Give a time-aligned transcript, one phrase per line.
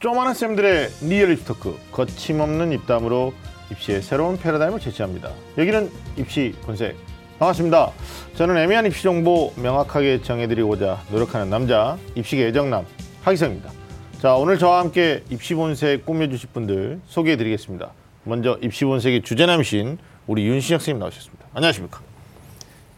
[0.00, 3.34] 좀 안다는 쌤들의 리얼 입시 토크 거침없는 입담으로
[3.72, 5.32] 입시의 새로운 패러다임을 제시합니다.
[5.58, 6.96] 여기는 입시 본색
[7.40, 7.90] 반갑습니다.
[8.36, 12.86] 저는 애매한 입시 정보 명확하게 정해드리고자 노력하는 남자 입시계 애정남
[13.22, 13.72] 하기성입니다.
[14.20, 17.90] 자 오늘 저와 함께 입시 본색 꾸며주실 분들 소개해드리겠습니다.
[18.22, 21.46] 먼저 입시 본색의 주제남이신 우리 윤신혁 선생님 나오셨습니다.
[21.54, 22.07] 안녕하십니까?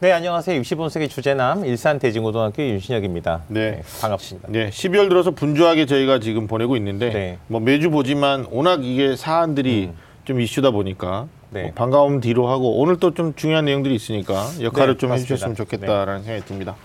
[0.01, 0.57] 네, 안녕하세요.
[0.61, 3.43] 입시본색의 주제남 일산 대진고등학교 윤신혁입니다.
[3.49, 3.83] 네.
[4.01, 4.49] 반갑습니다.
[4.51, 7.39] 네, 12월 들어서 분주하게 저희가 지금 보내고 있는데 네.
[7.49, 9.91] 뭐 매주 보지만 워낙 이게 사안들이
[10.25, 11.65] 좀 이슈다 보니까 네.
[11.65, 15.35] 뭐 반가움 뒤로 하고 오늘 또 좀 중요한 내용들이 있으니까 역할을 네, 좀 맞습니다.
[15.35, 16.77] 해주셨으면 좋겠다라는 생각이 듭니다.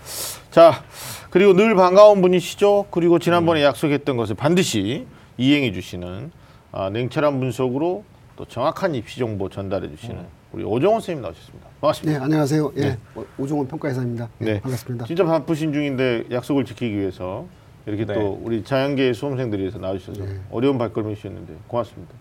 [0.50, 0.84] 자,
[1.30, 2.86] 그리고 늘 반가운 분이시죠.
[2.90, 5.06] 그리고 지난번에 약속했던 것을 반드시
[5.38, 6.30] 이행해 주시는
[6.72, 8.04] 아, 냉철한 분석으로
[8.36, 10.16] 또 정확한 입시 정보 전달해 주시는
[10.56, 11.68] 우리 오정원 선생님 나오셨습니다.
[11.82, 12.18] 반갑습니다.
[12.18, 12.72] 네, 안녕하세요.
[12.76, 12.98] 예, 네.
[13.14, 14.30] 오- 오종원 평가회사입니다.
[14.38, 14.60] 네, 네.
[14.62, 15.04] 반갑습니다.
[15.04, 17.46] 진짜 바쁘신 중인데 약속을 지키기 위해서
[17.84, 18.14] 이렇게 네.
[18.14, 20.40] 또 우리 자연계 수험생들이 나와주셔서 네.
[20.50, 22.14] 어려운 발걸음해 주셨는데 고맙습니다.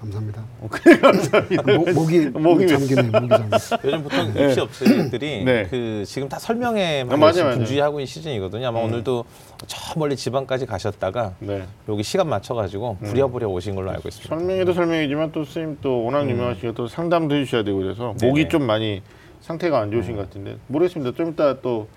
[0.00, 0.42] 감사합니다.
[0.60, 1.62] 어, 그래 감사합니다.
[1.76, 3.02] 목, 목이 목이 잠기네.
[3.02, 3.56] 목이 잠기.
[3.84, 5.66] 요즘 보통 입시 업체들이 네.
[5.70, 7.52] 그 지금 다 설명에 아, 많이 맞아요.
[7.52, 7.58] 음.
[7.58, 8.66] 분주히하고 있는 시즌이거든요.
[8.68, 9.24] 아마 오늘도
[9.66, 11.64] 저 멀리 지방까지 가셨다가 네.
[11.88, 14.34] 여기 시간 맞춰가지고 부랴부랴 오신 걸로 알고 있습니다.
[14.34, 18.26] 설명해도 설명이지만 또 선생님 또 워낙 유명하시고 또 상담도 해주셔야 되고 그래서 네네.
[18.30, 19.02] 목이 좀 많이
[19.42, 21.16] 상태가 안 좋으신 것 같은데 모르겠습니다.
[21.16, 21.88] 좀 이따 또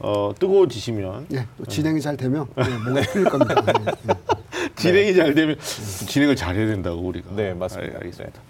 [0.00, 3.54] 어, 뜨거워지시면 예, 또 진행이 잘 되면 예, 목이 풀릴 겁니다.
[3.68, 4.41] 예, 예.
[4.82, 7.30] 진행이 잘 되면 진행을 잘해야 된다고 우리가.
[7.34, 7.98] 네, 맞습니다.
[7.98, 8.40] 알, 겠습니다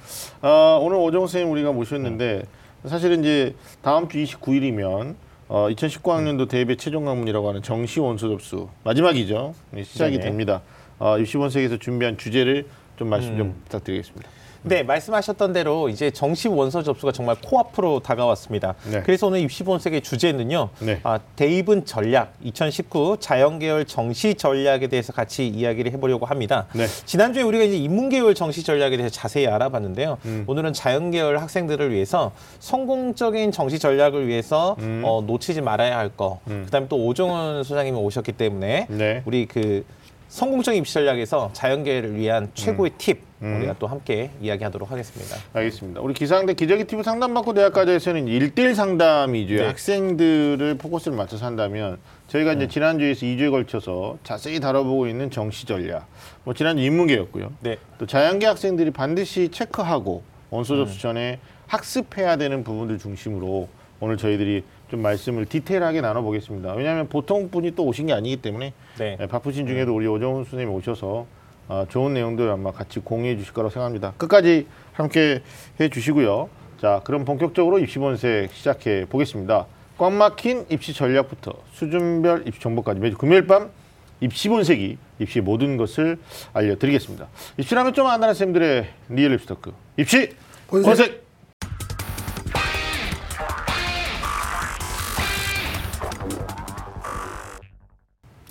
[0.41, 2.44] 아, 오늘 오정 선생님 우리가 모셨는데
[2.86, 5.14] 사실은 이제 다음 주 29일이면
[5.48, 9.55] 어, 2019학년도 대입의 최종 강문이라고 하는 정시 원서 접수 마지막이죠.
[9.70, 10.24] 네, 시작이 네네.
[10.24, 10.62] 됩니다.
[10.98, 14.28] 어, 입시본색에서 준비한 주제를 좀 말씀 좀 부탁드리겠습니다.
[14.64, 18.74] 네, 말씀하셨던 대로 이제 정시 원서 접수가 정말 코앞으로 다가왔습니다.
[18.91, 19.02] 네.
[19.02, 20.68] 그래서 오늘 입시 본색의 주제는요.
[20.80, 21.00] 네.
[21.02, 26.66] 아, 대입은 전략 2019 자연계열 정시 전략에 대해서 같이 이야기를 해보려고 합니다.
[26.74, 26.86] 네.
[27.05, 30.18] 지난주에 우리가 이제 인문계열 정시 전략에 대해서 자세히 알아봤는데요.
[30.27, 30.44] 음.
[30.46, 35.02] 오늘은 자연계열 학생들을 위해서 성공적인 정시 전략을 위해서 음.
[35.05, 36.39] 어, 놓치지 말아야 할 거.
[36.45, 39.22] 그다음에 또 오종원 소장님이 오셨기 때문에 네.
[39.24, 39.84] 우리 그
[40.33, 43.57] 성공적인 입시 전략에서 자연계를 위한 최고의 팁 음.
[43.59, 45.37] 우리가 또 함께 이야기하도록 하겠습니다.
[45.53, 46.01] 알겠습니다.
[46.01, 49.67] 우리 기상대 기저귀 TV 상담받고 대학까지에서는 일대일 상담 위주의 네.
[49.67, 51.98] 학생들을 포커스를 맞춰서 한다면
[52.29, 56.07] 저희가 이제 지난주에서 2주에 걸쳐서 자세히 다뤄보고 있는 정시 전략,
[56.45, 57.53] 뭐 지난주 인문계였고요.
[57.61, 57.77] 네.
[57.99, 63.69] 또 자연계 학생들이 반드시 체크하고 원서 접수 전에 학습해야 되는 부분들 중심으로
[64.01, 66.75] 오늘 저희들이 좀 말씀을 디테일하게 나눠보겠습니다.
[66.75, 69.17] 왜냐하면 보통 분이 또 오신 게 아니기 때문에 네.
[69.19, 71.25] 네, 바쁘신 중에도 우리 오정훈 선생님 오셔서
[71.69, 74.13] 아, 좋은 내용들 아마 같이 공유해 주실 거라고 생각합니다.
[74.19, 75.41] 끝까지 함께
[75.81, 76.51] 해 주시고요.
[76.79, 79.64] 자, 그럼 본격적으로 입시 본색 시작해 보겠습니다.
[79.97, 83.70] 꽉 막힌 입시 전략부터 수준별 입시 정보까지 매주 금요일 밤
[84.20, 86.19] 입시 본색이 입시 모든 것을
[86.52, 87.29] 알려드리겠습니다.
[87.57, 90.35] 입시라면 좀 안다는 쌤들의 리얼 입시 토크 입시
[90.67, 90.85] 본색.
[90.85, 91.23] 본색.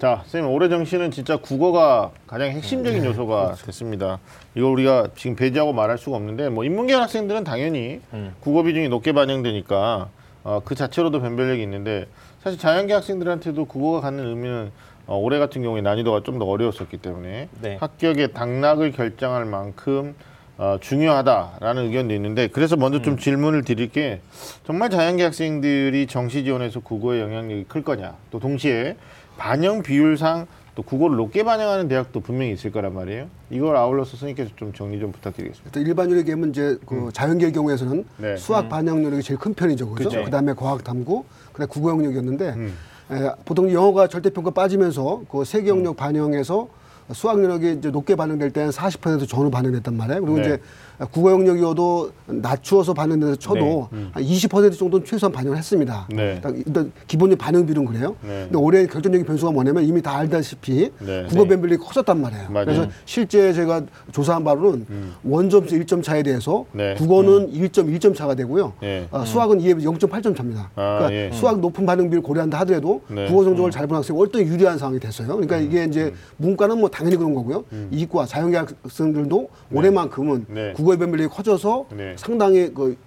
[0.01, 4.17] 자, 선생님 올해 정시는 진짜 국어가 가장 핵심적인 요소가 됐습니다.
[4.55, 8.01] 이거 우리가 지금 배제하고 말할 수가 없는데 뭐 인문계 학생들은 당연히
[8.39, 10.09] 국어 비중이 높게 반영되니까
[10.43, 12.07] 어, 그 자체로도 변별력이 있는데
[12.43, 14.71] 사실 자연계 학생들한테도 국어가 갖는 의미는
[15.05, 17.77] 어, 올해 같은 경우에 난이도가 좀 더 어려웠었기 때문에 네.
[17.79, 20.15] 합격의 당락을 결정할 만큼
[20.57, 24.21] 어, 중요하다라는 의견도 있는데 그래서 먼저 좀 질문을 드릴 게
[24.65, 28.95] 정말 자연계 학생들이 정시 지원에서 국어의 영향력이 클 거냐 또 동시에
[29.37, 33.27] 반영 비율상 또 국어를 높게 반영하는 대학도 분명히 있을 거란 말이에요.
[33.49, 35.69] 이걸 아울러서 선생님께서 좀 정리 좀 부탁드리겠습니다.
[35.69, 38.05] 일단 일반적으로 얘기하면 이제 그 자연계의 경우에서는 음.
[38.17, 38.37] 네.
[38.37, 39.89] 수학 반영 능력이 제일 큰 편이죠.
[39.89, 40.09] 그죠?
[40.09, 40.23] 그죠.
[40.23, 42.73] 그다음에 과학 탐구, 그다음에 국어 영역이었는데 음.
[43.11, 46.69] 에, 보통 영어가 절대평가 빠지면서 그 세계 영역 반영에서
[47.11, 50.21] 수학 영역이 이제 높게 반영될 때는 40% 전후 반영됐단 말이에요.
[50.21, 50.43] 그리고 네.
[50.43, 50.61] 이제
[51.09, 56.07] 국어 영역이어도 낮추어서 반영돼서 쳐도 한20% 정도는 최소한 반영을 했습니다.
[56.09, 56.39] 네.
[56.65, 58.15] 일단, 기본적인 반영 비율은 그래요.
[58.21, 58.43] 네.
[58.43, 61.25] 근데 올해 결정적인 변수가 뭐냐면 이미 다 알다시피 네.
[61.27, 61.49] 국어 네.
[61.49, 62.49] 변별력이 커졌단 말이에요.
[62.49, 62.65] 맞아요.
[62.65, 63.81] 그래서 실제 제가
[64.11, 64.85] 조사한 바로는
[65.23, 66.93] 원점수 1점 차에 대해서 네.
[66.95, 68.73] 국어는 1.1점 차가 되고요.
[68.83, 69.07] 예.
[69.11, 70.69] 어, 수학은 이에 0.8점 차입니다.
[70.75, 71.31] 아, 그러니까 예.
[71.33, 73.27] 수학 높은 반응 비율 고려한다 하더라도 네.
[73.27, 75.27] 국어 성적을 잘본 학생이 월등히 유리한 상황이 됐어요.
[75.27, 77.63] 그러니까 이게 이제 문과는 뭐 당연히 그런 거고요.
[77.89, 80.73] 이과 자연계 학생들도 올해만큼은 네.
[80.73, 82.15] 국어 의 변별력이 커져서 네.
[82.17, 82.97] 상당히 그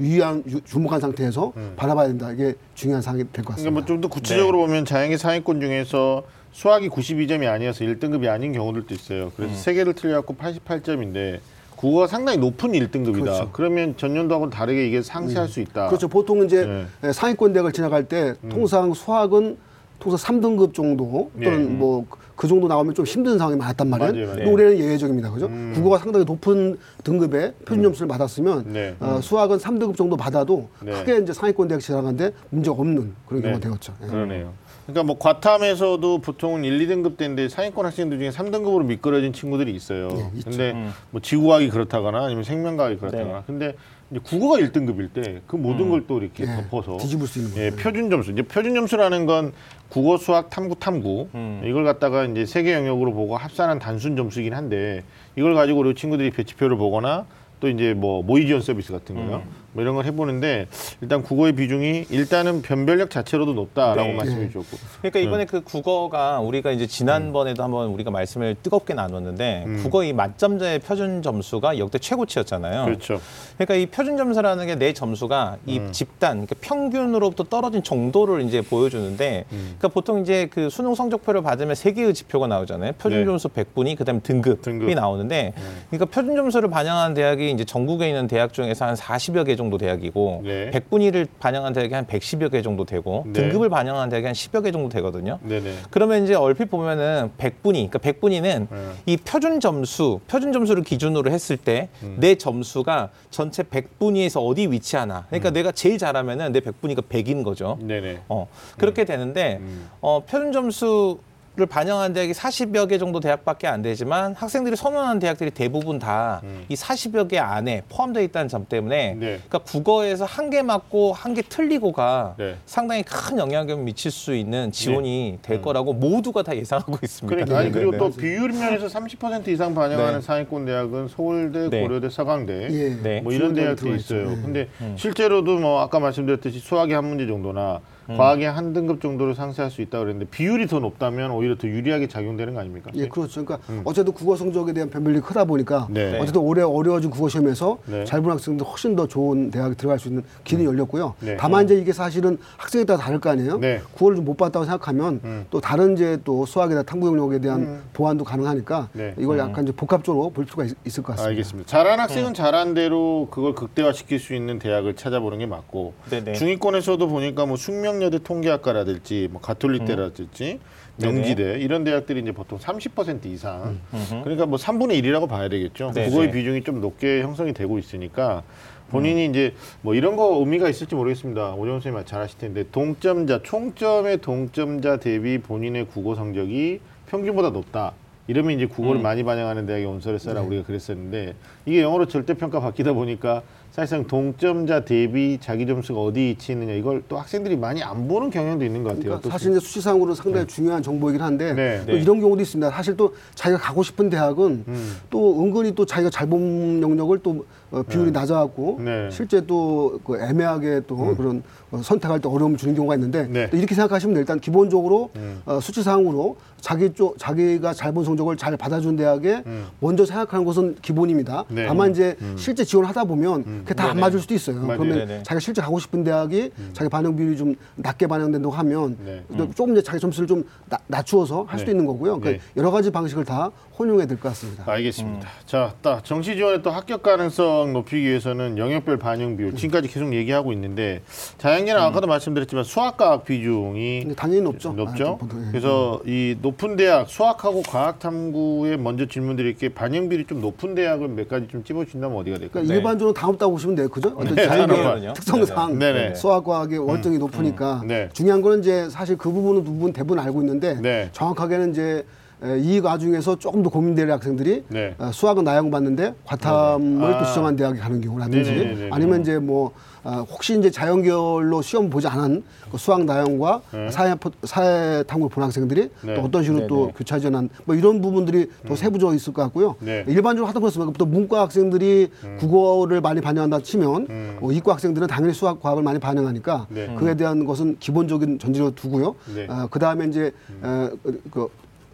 [0.00, 2.32] 유의한 유- 주목한 상태에서 바라봐야 된다.
[2.32, 3.70] 이게 중요한 사항이 될 것 그러니까 같습니다.
[3.72, 6.22] 뭐 좀 더 구체적으로 보면 자연계 상위권 중에서
[6.52, 9.32] 수학이 92점이 아니어서 1등급이 아닌 경우들도 있어요.
[9.36, 11.38] 그래서 세 개를 틀려갖고 88점인데
[11.76, 13.20] 국어가 상당히 높은 1등급이다.
[13.20, 13.50] 그렇죠.
[13.52, 15.88] 그러면 전년도하고 는 다르게 이게 상쇄할 수 있다.
[15.88, 16.08] 그렇죠.
[16.08, 17.12] 보통 이제 네.
[17.12, 19.56] 상위권 대학을 지나갈 때 통상 수학은
[19.98, 21.64] 통상 3등급 정도 또는 예.
[21.64, 22.06] 뭐
[22.42, 24.10] 그 정도 나오면 좀 힘든 상황이 많았단 말이에요.
[24.12, 24.36] 맞아요, 맞아요.
[24.38, 25.30] 근데 올해는 예외적입니다.
[25.30, 25.46] 그죠?
[25.46, 25.70] 음.
[25.76, 28.96] 국어가 상당히 높은 등급의 표준 점수를 받았으면 네.
[28.98, 30.90] 어, 수학은 3등급 정도 받아도 네.
[30.90, 33.48] 크게 이제 상위권 대학 지나가는데 문제가 없는 그런 네.
[33.50, 33.94] 경우가 되었죠.
[34.02, 34.06] 예.
[34.08, 34.54] 그러네요.
[34.86, 40.08] 그러니까 뭐 과탐에서도 보통은 1, 2등급 때인데 상위권 학생들 중에 3등급으로 미끄러진 친구들이 있어요.
[40.08, 40.30] 네.
[40.42, 40.90] 근데 음.
[41.12, 43.38] 뭐 지구과학이 그렇다거나 아니면 생명과학이 그렇다거나.
[43.38, 43.42] 네.
[43.46, 43.76] 근데
[44.10, 47.82] 이제 국어가 1등급일 때 그 모든 걸또 이렇게 예, 덮어서 뒤집을 수 있는 예, 거죠.
[47.84, 48.32] 표준 점수.
[48.32, 49.52] 이제 표준 점수라는 건
[49.92, 51.60] 국어, 수학, 탐구, 탐구 음.
[51.66, 55.02] 이걸 갖다가 이제 세 개 영역으로 보고 합산한 단순 점수이긴 한데
[55.36, 57.26] 이걸 가지고 우리 친구들이 배치표를 보거나
[57.60, 59.42] 또 이제 뭐 모의 지원 서비스 같은 거요.
[59.44, 59.61] 음.
[59.72, 60.66] 뭐 이런 걸 해보는데
[61.00, 64.14] 일단 국어의 비중이 일단은 변별력 자체로도 높다라고 네.
[64.14, 64.46] 말씀해 네.
[64.48, 64.76] 주셨고.
[64.98, 69.80] 그러니까 이번에 그 국어가 우리가 이제 지난번에도 한번 우리가 말씀을 뜨겁게 나눴는데 음.
[69.82, 72.84] 국어 이 만점자의 표준 점수가 역대 최고치였잖아요.
[72.84, 73.20] 그렇죠.
[73.56, 75.92] 그러니까 이 표준 점수라는 게 내 점수가 이 음.
[75.92, 79.74] 집단 그러니까 평균으로부터 떨어진 정도를 이제 보여주는데 음.
[79.78, 82.92] 그러니까 보통 이제 그 수능 성적표를 받으면 세 개의 지표가 나오잖아요.
[82.98, 83.24] 표준 네.
[83.24, 84.88] 점수 100분위 그다음에 등급이 등급.
[84.88, 84.94] 네.
[84.96, 85.52] 나오는데
[85.88, 90.42] 그러니까 표준 점수를 반영한 대학이 이제 전국에 있는 대학 중에서 한 40여 개 정도 대학이고
[90.44, 90.70] 네.
[90.70, 93.32] 100분위를 반영한 대학이 한 110여 개 정도 되고 네.
[93.32, 95.38] 등급을 반영한 대학이 한 10여 개 정도 되거든요.
[95.42, 95.72] 네네.
[95.90, 98.90] 그러면 이제 얼핏 보면은 100분위, 그러니까 100분위는 네.
[99.06, 102.16] 이 표준 점수, 표준 점수를 기준으로 했을 때 음.
[102.18, 105.26] 내 점수가 전체 100분위에서 어디 위치하나.
[105.28, 105.54] 그러니까 음.
[105.54, 107.78] 내가 제일 잘하면은 내 100분위가 100인 거죠.
[107.80, 108.20] 네네.
[108.28, 108.48] 어,
[108.78, 109.88] 그렇게 되는데 음.
[110.00, 111.18] 어, 표준 점수
[111.54, 116.64] 를 반영한 대학이 40여 개 정도 대학밖에 안 되지만 학생들이 선호하는 대학들이 대부분 다이 음.
[116.70, 119.26] 40여 개 안에 포함되어 있다는 점 때문에 네.
[119.36, 122.56] 그러니까 국어에서 한 개 맞고 한 개 틀리고가 네.
[122.64, 125.62] 상당히 큰 영향을 미칠 수 있는 지원이 될 음.
[125.62, 127.34] 거라고 모두가 다 예상하고 있습니다.
[127.36, 128.16] 그러니까 아니 네, 그리고 네, 또 네.
[128.16, 130.26] 비율 면에서 30% 이상 반영하는 네.
[130.26, 131.82] 상위권 대학은 서울대, 네.
[131.82, 132.96] 고려대, 서강대 예.
[133.02, 133.20] 네.
[133.20, 133.94] 뭐 이런 있죠.
[133.94, 134.22] 있어요.
[134.32, 134.36] 예.
[134.36, 134.94] 근데 음.
[134.98, 138.16] 실제로도 뭐 아까 말씀드렸듯이 수학의 한 문제 정도나 음.
[138.16, 142.54] 과학의 한 등급 정도를 상쇄할 수 있다 그랬는데 비율이 더 높다면 오히려 더 유리하게 작용되는
[142.54, 142.90] 거 아닙니까?
[142.94, 143.44] 예, 그렇죠.
[143.44, 143.82] 그러니까 음.
[143.84, 146.18] 어쨌든 국어 성적에 대한 변별이 크다 보니까 네.
[146.18, 148.04] 어쨌든 올해 어려워진 국어 시험에서 네.
[148.04, 151.14] 잘본 학생들 훨씬 더 좋은 대학에 들어갈 수 있는 길이 열렸고요.
[151.20, 151.36] 네.
[151.36, 153.58] 다만 이제 이게 사실은 학생에 따라 다를 거 아니에요.
[153.58, 153.80] 네.
[153.92, 155.46] 국어를 좀 못 봤다고 생각하면 음.
[155.50, 159.14] 또 다른 이제 또 수학이나 탐구 영역에 대한 보완도 가능하니까 네.
[159.18, 161.28] 이걸 약간 이제 복합적으로 볼 필요가 있, 을것 같습니다.
[161.28, 161.68] 알겠습니다.
[161.68, 162.00] 잘한 음.
[162.00, 166.32] 학생은 잘한 대로 그걸 극대화시킬 수 있는 대학을 찾아보는 게 맞고 네네.
[166.34, 170.60] 중위권에서도 보니까 뭐 숙명 여대 통계학과라든지 뭐 가톨릭대라든지
[170.96, 173.78] 명지대 이런 대학들이 이제 보통 30% 이상
[174.22, 175.92] 그러니까 뭐 3분의 1이라고 봐야 되겠죠.
[175.92, 176.08] 네네.
[176.10, 178.42] 국어의 비중이 좀 높게 형성이 되고 있으니까
[178.90, 181.54] 본인이 이제 뭐 이런 거 의미가 있을지 모르겠습니다.
[181.54, 187.92] 오정훈 선생님 잘 아실 텐데 동점자 총점의 동점자 대비 본인의 국어 성적이 평균보다 높다.
[188.28, 189.02] 이러면 이제 국어를 음.
[189.02, 191.34] 많이 반영하는 대학에 온서를 써라 우리가 그랬었는데
[191.66, 193.42] 이게 영어로 절대평가 바뀌다 보니까
[193.72, 198.82] 사실상 동점자 대비 자기 점수가 어디 위치했느냐 이걸 또 학생들이 많이 안 보는 경향도 있는
[198.82, 199.04] 것 같아요.
[199.04, 201.80] 그러니까 또 사실 이제 수치상으로 상당히 중요한 정보이긴 한데 네.
[201.86, 201.98] 또 네.
[202.02, 202.70] 이런 경우도 있습니다.
[202.70, 204.96] 사실 또 자기가 가고 싶은 대학은 음.
[205.08, 208.90] 또 은근히 또 자기가 잘 본 영역을 또 어, 비율이 낮아갖고 네.
[209.06, 209.10] 음.
[209.10, 213.48] 실제 또 그 애매하게 또 그런 어, 선택할 때 어려움을 주는 경우가 있는데 네.
[213.50, 214.16] 또 이렇게 생각하시면.
[214.18, 215.40] 일단 기본적으로 음.
[215.46, 219.66] 어, 수치상으로 자기 쪽 자기가 잘 본 성적을 잘 받아준 대학에 음.
[219.80, 221.44] 먼저 생각하는 것은 기본입니다.
[221.48, 221.66] 네.
[221.66, 223.98] 다만 이제 실제 지원하다 보면 그게 다 안.
[224.00, 224.60] 맞을 수도 있어요.
[224.60, 224.78] 맞아요.
[224.78, 225.22] 그러면 네네.
[225.24, 229.22] 자기가 실제 가고 싶은 대학이 자기 반영 비율이 좀 낮게 반영된다고 하면 네.
[229.36, 231.72] 또 조금 이제 자기 점수를 좀 나- 낮추어서 할 수도 네.
[231.72, 232.20] 있는 거고요.
[232.20, 232.50] 그러니까 네.
[232.56, 234.62] 여러 가지 방식을 다 혼용해야 될 것 같습니다.
[234.66, 235.28] 알겠습니다.
[235.44, 240.52] 자, 딱 정시 지원의 또 합격 가능성 높이기 위해서는 영역별 반영 비율 지금까지 계속 얘기하고
[240.52, 241.02] 있는데
[241.38, 244.72] 자연계는 아까도 말씀드렸지만 수학과학 비중이 근데 당연히 높죠.
[244.72, 245.08] 높죠.
[245.08, 245.50] 아, 보통, 예.
[245.50, 251.28] 그래서 이 높은 대학 수학하고 과학 탐구에 먼저 질문드릴게 반영 비율이 좀 높은 대학을 몇
[251.28, 252.50] 가지 좀 찝어준다면 어디가 될까요?
[252.52, 252.78] 그러니까 네.
[252.78, 253.88] 일반적으로 다 높다고 보시면 돼요.
[253.88, 254.12] 그죠?
[254.16, 255.12] 어떤 네, 당연하죠.
[255.14, 255.92] 특성상 네네.
[256.02, 256.14] 네네.
[256.14, 258.08] 수학 과학의 월등히 높으니까 네.
[258.12, 261.08] 중요한 거는 이제 사실 그 부분은 부분 대부분 알고 있는데 네.
[261.12, 262.04] 정확하게는 이제
[262.44, 264.94] 에, 이 과중에서 조금 더 고민될 학생들이 네.
[264.98, 267.14] 어, 수학은 나영 받는데 과탐을.
[267.14, 267.18] 아.
[267.18, 268.88] 또 지정한 대학에 가는 경우라든지 네네네네.
[268.90, 269.72] 아니면 이제 뭐
[270.04, 275.90] 어, 혹시 이제 자연계열로 시험 보지 않은 그 수학 나영과 사회 사회 탐구 본 학생들이
[276.02, 276.14] 네.
[276.14, 276.92] 또 어떤 식으로 또 네네.
[276.96, 279.76] 교차 지원한 뭐 이런 부분들이 더 세부적으로 있을 것 같고요.
[279.80, 280.04] 네.
[280.08, 284.38] 일반적으로 하던 것은 또 문과 학생들이 국어를 많이 반영한다 치면 음.
[284.40, 286.94] 어, 이과 학생들은 당연히 수학 과학을 많이 반영하니까 네.
[286.98, 289.14] 그에 대한 것은 기본적인 전제로 두고요.
[289.34, 289.46] 네.
[289.70, 290.32] 그 다음에 이제
[290.62, 291.48] 어, 그, 그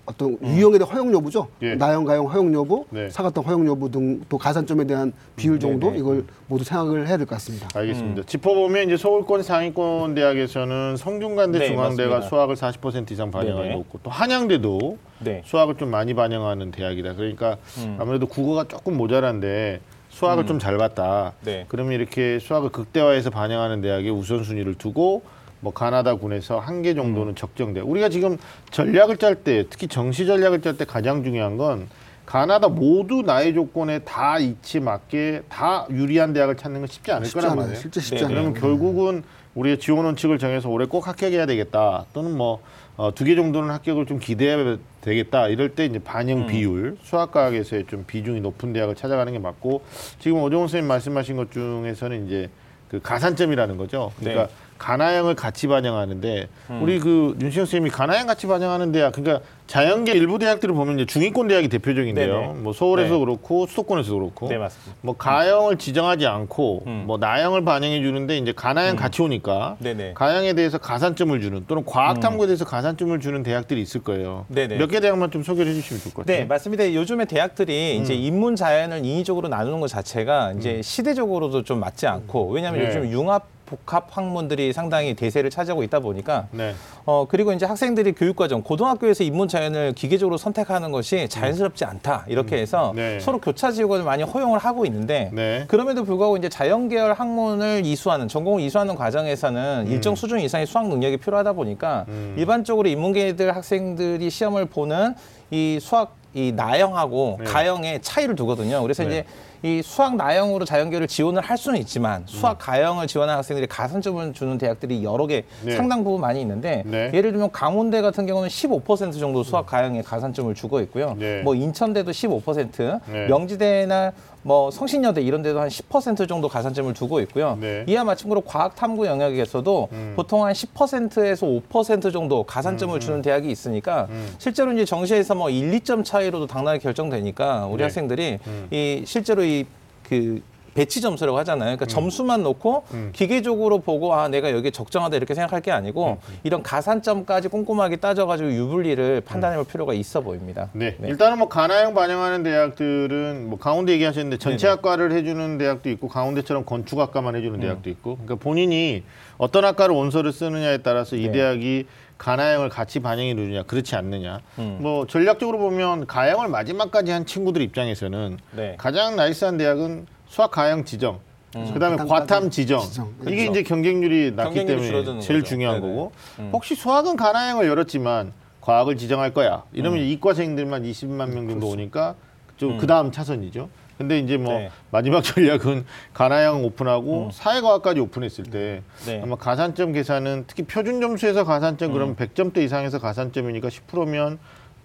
[0.08, 1.48] 어떤 유형에 대한 허용 여부죠.
[1.60, 1.74] 예.
[1.74, 3.10] 나형, 가형 허용 여부, 네.
[3.10, 5.98] 사각형 허용 여부 등 또 가산점에 대한 비율 정도 네네.
[5.98, 7.68] 이걸 모두 생각을 해야 될 것 같습니다.
[7.74, 8.22] 알겠습니다.
[8.24, 12.28] 짚어보면 이제 서울권 상위권 대학에서는 성균관대 네, 중앙대가 맞습니다.
[12.28, 13.80] 수학을 40% 이상 반영하고 네네.
[13.80, 15.42] 있고 또 한양대도 네.
[15.44, 17.14] 수학을 좀 많이 반영하는 대학이다.
[17.14, 17.96] 그러니까 음.
[18.00, 21.34] 아무래도 국어가 조금 모자란데 수학을 좀잘 봤다.
[21.44, 21.66] 네.
[21.68, 25.22] 그러면 이렇게 수학을 극대화해서 반영하는 대학에 우선순위를 두고
[25.60, 27.80] 뭐 가나다 군에서 한 개 정도는 적정돼.
[27.80, 28.38] 우리가 지금
[28.70, 31.88] 전략을 짤 때 특히 정시 전략을 짤 때 가장 중요한 건
[32.24, 37.34] 가나다 모두 나의 조건에 다 이치 맞게 다 유리한 대학을 찾는 건 쉽지 않을 쉽지
[37.34, 37.62] 거란 않아요.
[37.66, 37.80] 말이에요.
[37.80, 38.34] 실제 쉽지 네, 않아요.
[38.34, 39.22] 그러면 결국은
[39.54, 45.48] 우리의 지원 원칙을 정해서 올해 꼭 합격해야 되겠다 또는 뭐두개 정도는 합격을 좀 기대해야 되겠다
[45.48, 49.82] 이럴 때 이제 반영 비율 수학과학에서의 좀 비중이 높은 대학을 찾아가는 게 맞고
[50.20, 52.50] 지금 오정훈 선생님 말씀하신 것 중에서는 이제
[52.90, 54.12] 그 가산점이라는 거죠.
[54.20, 54.52] 그러니까 네.
[54.78, 56.48] 가나형을 같이 반영하는데
[56.80, 61.48] 우리 그 윤시영 선생님이 가나형 같이 반영하는 대학 그러니까 자연계 일부 대학들을 보면 이제 중위권
[61.48, 62.40] 대학이 대표적인데요.
[62.40, 62.52] 네네.
[62.60, 63.18] 뭐 서울에서 네.
[63.20, 64.92] 그렇고 수도권에서도 그렇고 네, 맞습니다.
[65.02, 67.04] 뭐 가형을 지정하지 않고 음.
[67.06, 70.14] 뭐 나형을 반영해 주는데 이제 가나형 같이 오니까 네네.
[70.14, 74.46] 가형에 대해서 가산점을 주는 또는 과학 탐구에 대해서 가산점을 주는 대학들이 있을 거예요.
[74.48, 76.38] 몇 개 대학만 좀 소개를 해 주시면 좋을 것 같아요.
[76.38, 76.94] 네, 맞습니다.
[76.94, 82.80] 요즘에 대학들이 이제 인문 자연을 인위적으로 나누는 것 자체가 이제 시대적으로도 좀 맞지 않고 왜냐하면
[82.80, 82.88] 네.
[82.88, 86.74] 요즘 융합 복합 학문들이 상당히 대세를 차지하고 있다 보니까 네.
[87.04, 92.92] 어 그리고 이제 학생들이 교육과정 고등학교에서 인문 자연을 기계적으로 선택하는 것이 자연스럽지 않다 이렇게 해서
[92.96, 93.20] 네.
[93.20, 95.64] 서로 교차 지원을 많이 허용을 하고 있는데 네.
[95.68, 101.18] 그럼에도 불구하고 이제 자연 계열 학문을 이수하는 전공을 이수하는 과정에서는 일정 수준 이상의 수학 능력이
[101.18, 102.34] 필요하다 보니까 음.
[102.38, 105.14] 일반적으로 인문계들 학생들이 시험을 보는
[105.50, 107.44] 이 수학 이 나형하고 네.
[107.44, 108.82] 가형의 차이를 두거든요.
[108.82, 109.08] 그래서 네.
[109.08, 109.24] 이제
[109.62, 115.02] 이 수학 나형으로 자연계를 지원을 할 수는 있지만 수학 가형을 지원하는 학생들이 가산점을 주는 대학들이
[115.02, 115.74] 여러 개 네.
[115.74, 117.10] 상당 부분 많이 있는데 네.
[117.12, 121.16] 예를 들면 강원대 같은 경우는 15% 정도 수학 가형에 가산점을 주고 있고요.
[121.18, 121.42] 네.
[121.42, 123.26] 뭐 인천대도 15%, 네.
[123.26, 127.58] 명지대나 뭐 성신여대 이런 데도 한 10% 정도 가산점을 두고 있고요.
[127.60, 127.84] 네.
[127.86, 130.12] 이와 마찬가지로 과학 탐구 영역에서도 음.
[130.16, 136.04] 보통 한 10%에서 5% 정도 가산점을 주는 대학이 있으니까 실제로 이제 정시에서 뭐 1, 2점
[136.04, 137.84] 차이로도 당락이 결정되니까 우리 네.
[137.84, 138.68] 학생들이 음.
[138.70, 140.40] 이 실제로 이그
[140.78, 141.76] 배치 점수라고 하잖아요.
[141.76, 143.10] 그러니까 점수만 놓고 음.
[143.12, 149.22] 기계적으로 보고 아 내가 여기 적정하다 이렇게 생각할 게 아니고 이런 가산점까지 꼼꼼하게 따져가지고 유불리를
[149.22, 150.68] 판단해볼 필요가 있어 보입니다.
[150.74, 150.96] 네.
[151.02, 157.34] 일단은 뭐 가나형 반영하는 대학들은 뭐 강원대 얘기하셨는데 전체 학과를 해주는 대학도 있고 강원대처럼 건축학과만
[157.34, 159.02] 해주는 대학도 있고 그러니까 본인이
[159.36, 161.32] 어떤 학과를 원서를 쓰느냐에 따라서 이 네.
[161.32, 161.86] 대학이
[162.18, 164.78] 가나형을 같이 반영해 주느냐 그렇지 않느냐 음.
[164.80, 168.74] 뭐 전략적으로 보면 가형을 마지막까지 한 친구들 입장에서는 네.
[168.78, 171.20] 가장 나이스한 대학은 수학 가형 지정
[171.52, 173.14] 그다음에 과탐까지 과탐 지정 지정.
[173.22, 173.50] 이게 그렇죠.
[173.50, 175.48] 이제 경쟁률이 낮기 경쟁률이 때문에 줄어드는 제일 거죠.
[175.50, 175.92] 중요한 네네.
[175.92, 176.50] 거고 음.
[176.52, 182.14] 혹시 수학은 가나형을 열었지만 과학을 지정할 거야 이러면 이과생들만 20만 명 정도 오니까
[182.58, 183.68] 좀 그 다음 차선이죠.
[183.96, 184.70] 근데 이제 뭐 네.
[184.90, 189.20] 마지막 전략은 가나형 오픈하고 사회과학까지 오픈했을 때 네.
[189.22, 194.38] 아마 가산점 계산은 특히 표준 점수에서 가산점 그러면 100점대 이상에서 가산점이니까 10%면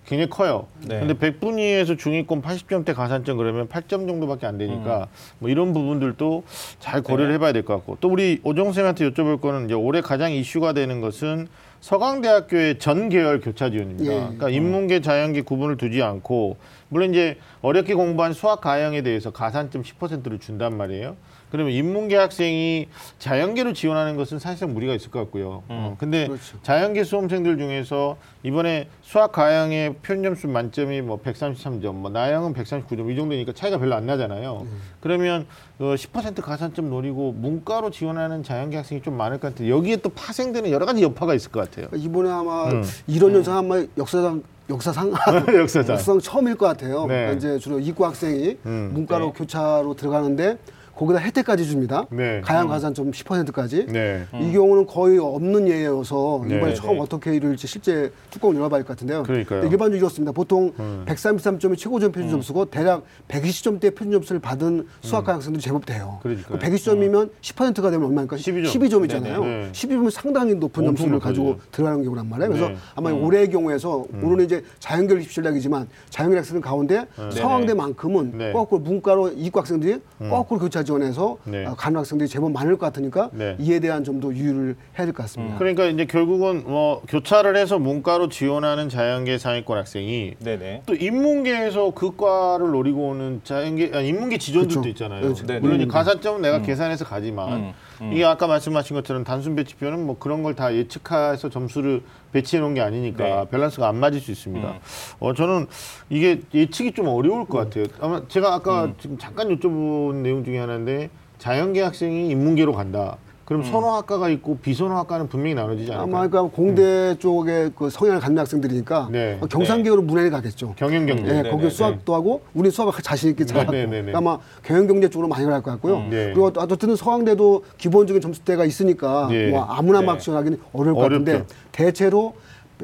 [0.06, 0.68] 굉장히 커요.
[0.82, 1.00] 네.
[1.00, 5.08] 근데 100분위에서 중위권 80점대 가산점 그러면 8점 정도밖에 안 되니까
[5.40, 6.44] 뭐 이런 부분들도
[6.80, 7.34] 잘 고려를 네.
[7.36, 11.00] 해봐야 될 것 같고 또 우리 오정 쌤한테 여쭤볼 거는 이제 올해 가장 이슈가 되는
[11.00, 11.48] 것은
[11.80, 14.12] 서강대학교의 전 계열 교차 지원입니다.
[14.12, 14.18] 예.
[14.20, 16.58] 그러니까 인문계, 자연계 구분을 두지 않고
[16.90, 21.16] 물론 이제 어렵게 공부한 수학 가형에 대해서 가산점 10%를 준단 말이에요.
[21.54, 22.88] 그러면 인문계 학생이
[23.20, 25.62] 자연계로 지원하는 것은 사실상 무리가 있을 것 같고요.
[25.68, 26.58] 어, 근데 그렇죠.
[26.64, 33.16] 자연계 수험생들 중에서 이번에 수학 가형의 표준 점수 만점이 뭐 133점, 뭐 나형은 139점 이
[33.16, 34.66] 정도니까 차이가 별로 안 나잖아요.
[35.00, 35.46] 그러면
[35.78, 39.76] 어, 10% 가산점 노리고 문과로 지원하는 자연계 학생이 좀 많을 것 같아요.
[39.76, 41.88] 여기에 또 파생되는 여러 가지 여파가 있을 것 같아요.
[41.96, 42.84] 이번에 아마 음.
[43.06, 44.42] 이런 현상 아마 역사상
[44.72, 45.14] 역사상
[45.54, 45.94] 역사상.
[45.94, 47.02] 역사상 처음일 것 같아요.
[47.02, 47.14] 네.
[47.14, 49.34] 그러니까 이제 주로 이과 학생이 음, 문과로 네.
[49.36, 50.58] 교차로 들어가는데
[50.96, 52.06] 거기다 혜택까지 줍니다.
[52.12, 52.42] 네.
[52.42, 53.88] 가양 가산점 10%까지.
[53.88, 54.26] 네.
[54.40, 57.02] 이 경우는 거의 없는 예여서 네, 이번에 네, 처음 네.
[57.02, 59.24] 어떻게 이를 실제 뚜껑을 열어봐야 할 것 같은데요.
[59.24, 59.62] 그러니까요.
[59.64, 60.32] 일반적으로 이렇습니다.
[60.32, 61.04] 보통 음.
[61.08, 66.20] 133점이 최고점 표준 점수고 대략 120점대 표준 점수를 받은 수학과 학생들이 제법 돼요.
[66.22, 66.60] 그러니까요.
[66.60, 68.36] 120점이면 10%가 되면 얼마입니까?
[68.36, 68.66] 12점.
[68.66, 69.42] 12점이잖아요.
[69.44, 69.70] 네, 네.
[69.72, 71.60] 12점은 상당히 높은 점수를 가지고.
[71.72, 72.50] 들어가는 경우란 말이에요.
[72.52, 72.76] 그래서 네.
[72.96, 78.52] 아마 올해의 경우에서 오늘은 이제 자연계열 입시전략이지만 자연계열 학생들 가운데 서강대만큼은 네.
[78.54, 81.66] 거꾸로 문과로 이과 학생들이 거꾸로 교차 지원해서 네.
[81.66, 83.56] 어, 가는 학생들이 제법 많을 것 같으니까 네.
[83.60, 85.58] 이에 대한 좀 더 유의를 해야 될 것 같습니다.
[85.58, 90.84] 그러니까 이제 결국은 뭐 교차를 해서 문과로 지원하는 자연계 상위권 학생이 네네.
[90.86, 94.90] 또 인문계에서 그 과를 노리고 오는 자연계 아니, 인문계 지존들도 그렇죠.
[94.90, 95.22] 있잖아요.
[95.22, 95.46] 그렇죠.
[95.48, 95.84] 네, 물론 네.
[95.86, 97.74] 이 가산점은 내가 계산해서 가지만 음,
[98.12, 102.82] 이게 아까 말씀하신 것처럼 단순 배치표는 뭐 그런 걸 다 예측해서 점수를 배치해 놓은 게
[102.82, 103.46] 아니니까 네.
[103.50, 104.68] 밸런스가 안 맞을 수 있습니다.
[104.68, 104.80] 음.
[105.20, 105.68] 어 저는
[106.10, 107.86] 이게 예측이 좀 어려울 것 같아요.
[108.02, 113.18] 아마 제가 아까 지금 잠깐 여쭤본 내용 중에 하나인데 자연계 학생이 인문계로 간다.
[113.46, 116.16] 그럼 선호학과가 있고 비선호학과는 분명히 나눠지지 않을까요?
[116.18, 119.40] 아마 그러니까 공대 쪽에 그 성향을 갖는 학생들이니까 네.
[119.50, 120.74] 경상계로 문해를 가겠죠.
[120.78, 121.26] 경영경제.
[121.28, 124.12] 예, 네, 거기 네, 수학도 하고 우리 수학을 자신 있게 잘하고 네, 네, 네.
[124.16, 126.00] 아마 경영경제 쪽으로 많이 갈 것 같고요.
[126.10, 126.28] 네.
[126.34, 129.50] 그리고 또 어쨌든 서강대도 기본적인 점수대가 있으니까 네.
[129.50, 130.06] 뭐 아무나 네.
[130.06, 131.26] 막 지원하기는 어려울 것 어렵죠.
[131.26, 132.34] 같은데 대체로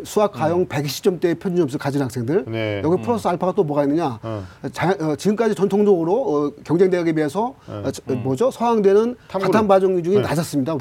[0.03, 2.81] 수학 가용 120점대의 표준 점수 가진 학생들 네.
[2.83, 4.43] 여기 플러스 알파가 또 뭐가 있느냐 어.
[4.71, 9.15] 자, 어, 지금까지 전통적으로 어, 경쟁 대학에 비해서 어, 저, 뭐죠 서강대는.
[9.27, 10.21] 가탐 과정 중에 네.
[10.21, 10.77] 낮았습니다.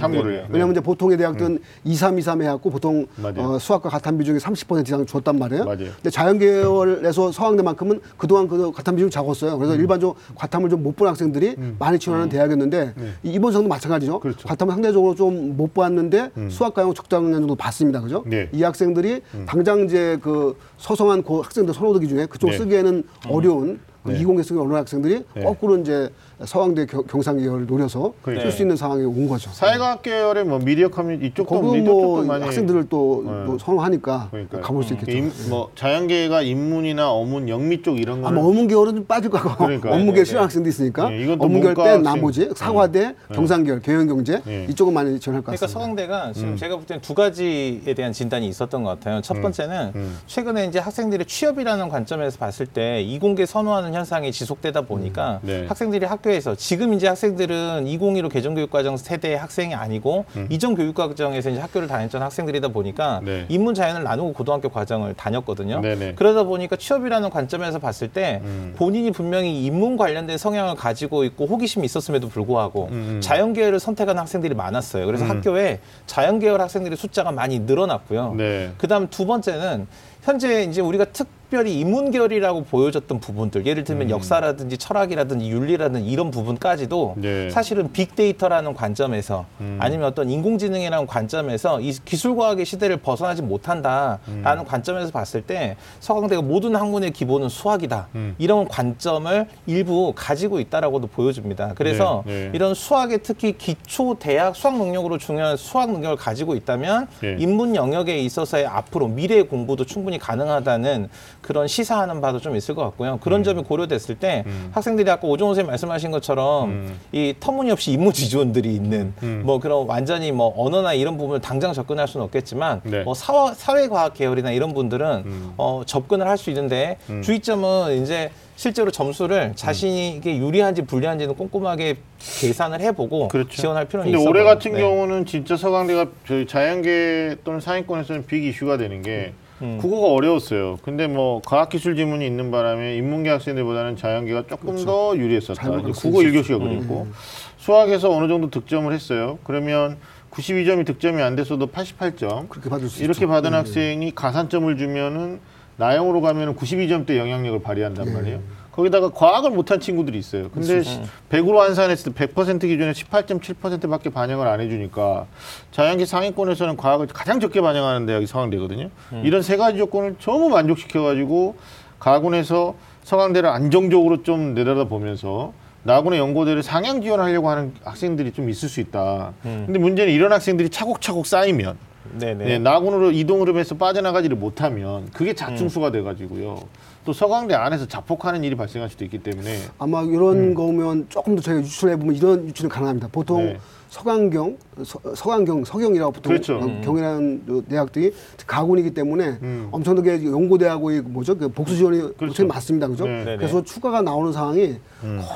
[0.51, 0.71] 왜냐하면 네.
[0.73, 3.55] 이제 보통의 대학들은 2, 3, 2, 3 해갖고 보통 맞아요.
[3.55, 5.65] 어, 수학과 가탐 비중이 30% 이상 줬단 말이에요.
[5.65, 5.79] 맞아요.
[5.97, 9.59] 근데 자연계열에서 서강대만큼은 그동안 그 과탐 비중이 적었어요.
[9.59, 14.19] 그래서 일반적으로 과탐을 좀 못 본 학생들이 많이 지원하는 대학이었는데 이- 이번 정도 마찬가지죠.
[14.21, 14.49] 그렇죠.
[14.49, 18.01] 과탐을 상대적으로 좀 못 봤는데 수학 과용 적당량 정도 봤습니다.
[18.01, 18.23] 그죠?
[18.27, 18.49] 네.
[18.53, 22.59] 이 학생들 이 당장 이제 그 소성한 그 학생들 선호도기 중에 그쪽 네.
[22.59, 24.21] 쓰기에는 어려운 그 네.
[24.21, 25.43] 이공계 쓰기 어려운 학생들이 네.
[25.43, 26.11] 거꾸로 이제
[26.45, 28.51] 서강대 겨- 경상계열을 노려서 그러니까요.
[28.51, 29.51] 쓸수 있는 상황에 온 거죠.
[29.53, 33.33] 사회과학 계열의 뭐 미디어 커뮤니티 이쪽도 미디어 뭐 쪽도 많이 학생들을 또, 네.
[33.47, 34.63] 또 선호하니까 그러니까요.
[34.63, 35.11] 가볼 수 있겠죠.
[35.17, 39.93] 임- 뭐 자연계가 인문이나 어문, 영미 쪽 이런 거는 아마 업문계열은 좀 빠질 그러니까요.
[39.95, 42.03] 업문계열 네, 싫어하는 학생도 있으니까 네, 이건 또 업문계열 문과 뺀 학생.
[42.05, 44.67] 나머지 사과대, 경상계열, 경영경제 네.
[44.71, 45.67] 이쪽은 많이 지원할 것 그러니까 같습니다.
[45.81, 46.57] 서강대가 지금 음.
[46.57, 49.21] 제가 볼 때는 두 가지에 대한 진단이 있었던 것 같아요.
[49.23, 49.93] 첫 번째는
[50.29, 55.67] 최근에 이제 학생들의 취업이라는 관점에서 봤을 때 이공계 선호하는 현상이 지속되다 보니까 네.
[55.67, 61.89] 학생들이 학교 에서 지금 이제 학생들은 201호 개정교육과정 세대의 학생이 아니고 이전 교육과정에서 이제 학교를
[61.89, 63.47] 다녔던 학생들이다 보니까 네.
[63.49, 65.81] 인문 자연을 나누고 고등학교 과정을 다녔거든요.
[65.81, 66.15] 네네.
[66.15, 68.75] 그러다 보니까 취업이라는 관점에서 봤을 때 음.
[68.77, 73.21] 본인이 분명히 인문 관련된 성향을 가지고 있고 호기심이 있었음에도 불구하고 음.
[73.23, 75.07] 자연 계열을 선택하는 학생들이 많았어요.
[75.07, 78.35] 그래서 학교에 자연 계열 학생들의 숫자가 많이 늘어났고요.
[78.37, 78.71] 네.
[78.79, 79.87] 그다음 두 번째는
[80.23, 86.31] 현재 이제 우리가 특 별히 인문 계열이라고 보여졌던 부분들, 예를 들면 역사라든지 철학이라든지 윤리라든지 이런
[86.31, 87.23] 부분까지도 음.
[87.23, 87.51] 네.
[87.51, 89.47] 사실은 빅데이터라는 관점에서
[89.79, 94.65] 아니면 어떤 인공지능이라는 관점에서 이 기술과학의 시대를 벗어나지 못한다라는 음.
[94.67, 98.35] 관점에서 봤을 때 서강대가 모든 학문의 기본은 수학이다 음.
[98.39, 101.73] 이런 관점을 일부 가지고 있다라고도 보여줍니다.
[101.77, 102.51] 그래서 네, 네.
[102.53, 107.37] 이런 수학에 특히 기초 대학 수학 능력으로 중요한 수학 능력을 가지고 있다면 네.
[107.39, 111.09] 인문 영역에 있어서의 앞으로 미래 공부도 충분히 가능하다는
[111.41, 113.15] 그런 시사하는 바도 좀 있을 것 같고요.
[113.15, 113.19] 음.
[113.21, 119.43] 그런 점이 고려됐을 때 학생들이 아까 오종호 선생님 말씀하신 것처럼 이 터무니없이 지존들이 있는 음.
[119.45, 123.03] 뭐 그런 완전히 뭐 언어나 이런 부분을 당장 접근할 수는 없겠지만 네.
[123.03, 129.53] 뭐 사회, 사회과학 계열이나 이런 분들은 어, 접근을 할 수 있는데 주의점은 이제 실제로 점수를
[129.57, 131.97] 자신에게 유리한지 불리한지는 꼼꼼하게
[132.41, 134.45] 계산을 해보고 지원할 필요는 근데 있어 올해.
[134.45, 134.81] 같은 네.
[134.81, 136.07] 경우는 진짜 서강대가
[136.47, 139.79] 자연계 또는 상위권에서는 빅 이슈가 되는 게 음.
[139.81, 140.79] 국어가 어려웠어요.
[140.83, 145.61] 근데 뭐 과학기술 지문이 있는 바람에 인문계 학생들보다는 자연계가 조금 더 유리했었다.
[145.71, 146.11] 국어 있었죠.
[146.11, 147.09] 1교시가 그랬고
[147.57, 149.39] 수학에서 어느 정도 득점을 했어요.
[149.45, 149.99] 그러면
[150.31, 153.29] 92점이 득점이 안 됐어도 88점 그렇게 받을 수 이렇게 있죠.
[153.29, 153.57] 받은 네.
[153.57, 155.41] 학생이 가산점을 주면은
[155.77, 158.41] 나영으로 가면은 92점대 영향력을 발휘한단 말이에요.
[158.79, 160.51] 거기다가 과학을 못한 친구들이 있어요.
[160.51, 160.83] 근데
[161.31, 165.27] 100으로 환산했을 때 100% 기준에 18.7%밖에 반영을 안 해주니까
[165.73, 168.91] 자연계 상위권에서는 과학을 가장 적게 반영하는 대학이 서강대거든요.
[169.25, 171.57] 이런 세 가지 조건을 전부 만족시켜가지고
[171.99, 179.33] 가군에서 서강대를 안정적으로 좀 내려다보면서 나군의 연고대를 상향 지원하려고 하는 학생들이 좀 있을 수 있다.
[179.43, 181.77] 근데 문제는 이런 학생들이 차곡차곡 쌓이면
[182.13, 182.45] 네네.
[182.45, 186.63] 네, 나군으로 이동 흐름에서 빠져나가지를 못하면 그게 자충수가 돼가지고요.
[187.09, 191.63] 또 서강대 안에서 자폭하는 일이 발생할 수도 있기 때문에 아마 이런 거면 조금 더 저희가
[191.63, 193.09] 유출해 보면 이런 유출은 가능합니다.
[193.11, 193.59] 보통 네.
[193.89, 196.59] 서강경, 서, 서강경, 서경이라고 보통 그렇죠.
[196.59, 198.13] 어, 경이라는 그 대학들이
[198.47, 199.69] 가군이기 때문에 음.
[199.71, 202.43] 엄청나게 연고대하고 이 뭐죠 그 복수 지원이 그렇죠.
[202.43, 202.49] 음.
[202.49, 203.07] 맞습니다, 그죠?
[203.07, 203.25] 네.
[203.25, 203.37] 네네.
[203.39, 204.77] 그래서 추가가 나오는 상황이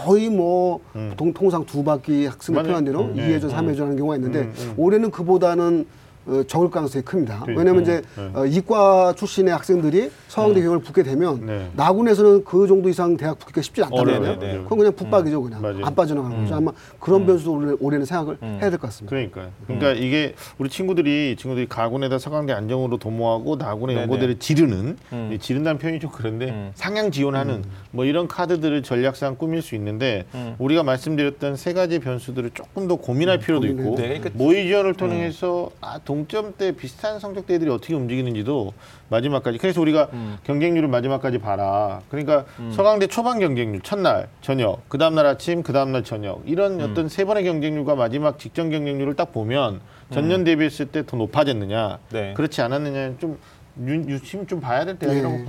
[0.05, 0.81] 거의 뭐
[1.17, 2.65] 동, 통상 두 바퀴 맞아요.
[2.65, 3.17] 표현한 대로 음.
[3.17, 4.75] 이 2회전, 삼회전 하는 경우가 있는데 음, 음.
[4.77, 5.87] 올해는 그보다는
[6.27, 7.41] 어, 적을 가능성이 큽니다.
[7.41, 7.59] 그러니까요.
[7.59, 8.31] 왜냐하면 이제 네.
[8.35, 11.69] 어, 이과 출신의 학생들이 서강대 경을 붙게 되면 네.
[11.75, 14.21] 나군에서는 그 정도 이상 대학 붙기가 쉽지 어려워요.
[14.21, 14.39] 말이에요.
[14.39, 14.63] 네, 네.
[14.63, 15.85] 그건 그냥 붙박이죠, 그냥 맞아요.
[15.85, 16.55] 안 빠져나가는 거죠.
[16.55, 19.11] 아마 그런 변수도 올해, 올해는 생각을 해야 될 것 같습니다.
[19.11, 19.49] 그러니까요.
[19.67, 24.03] 그러니까 이게 우리 친구들이 친구들이 가군에다 서강대 안정으로 도모하고 나군의 네네.
[24.05, 25.31] 연고대를 지르는 음.
[25.33, 26.71] 이 지른다는 표현이 좀 그런데 음.
[26.75, 30.55] 상향 지원하는 뭐 이런 카드들을 전략상 꾸밀 수 있는데 음.
[30.59, 34.03] 우리가 말씀드렸던 세 가지 변수들을 조금 더 고민할 필요도 고민해야 있고 돼.
[34.09, 38.75] 그러니까- 모의 지원을 통해서 아 동점대 비슷한 성적대들이 어떻게 움직이는지도
[39.09, 40.37] 마지막까지 그래서 우리가 음.
[40.45, 42.03] 경쟁률을 마지막까지 봐라.
[42.11, 46.91] 그러니까 서강대 초반 경쟁률 첫날 저녁 그 다음날 아침 그 다음날 저녁 이런 음.
[46.91, 49.81] 어떤 세 번의 경쟁률과 마지막 직전 경쟁률을 딱 보면
[50.13, 52.35] 전년 대비했을 때 더 높아졌느냐 네.
[52.35, 53.39] 그렇지 않았느냐는 좀
[53.87, 55.45] 유- 유심 좀 봐야 될 대학이라고 네.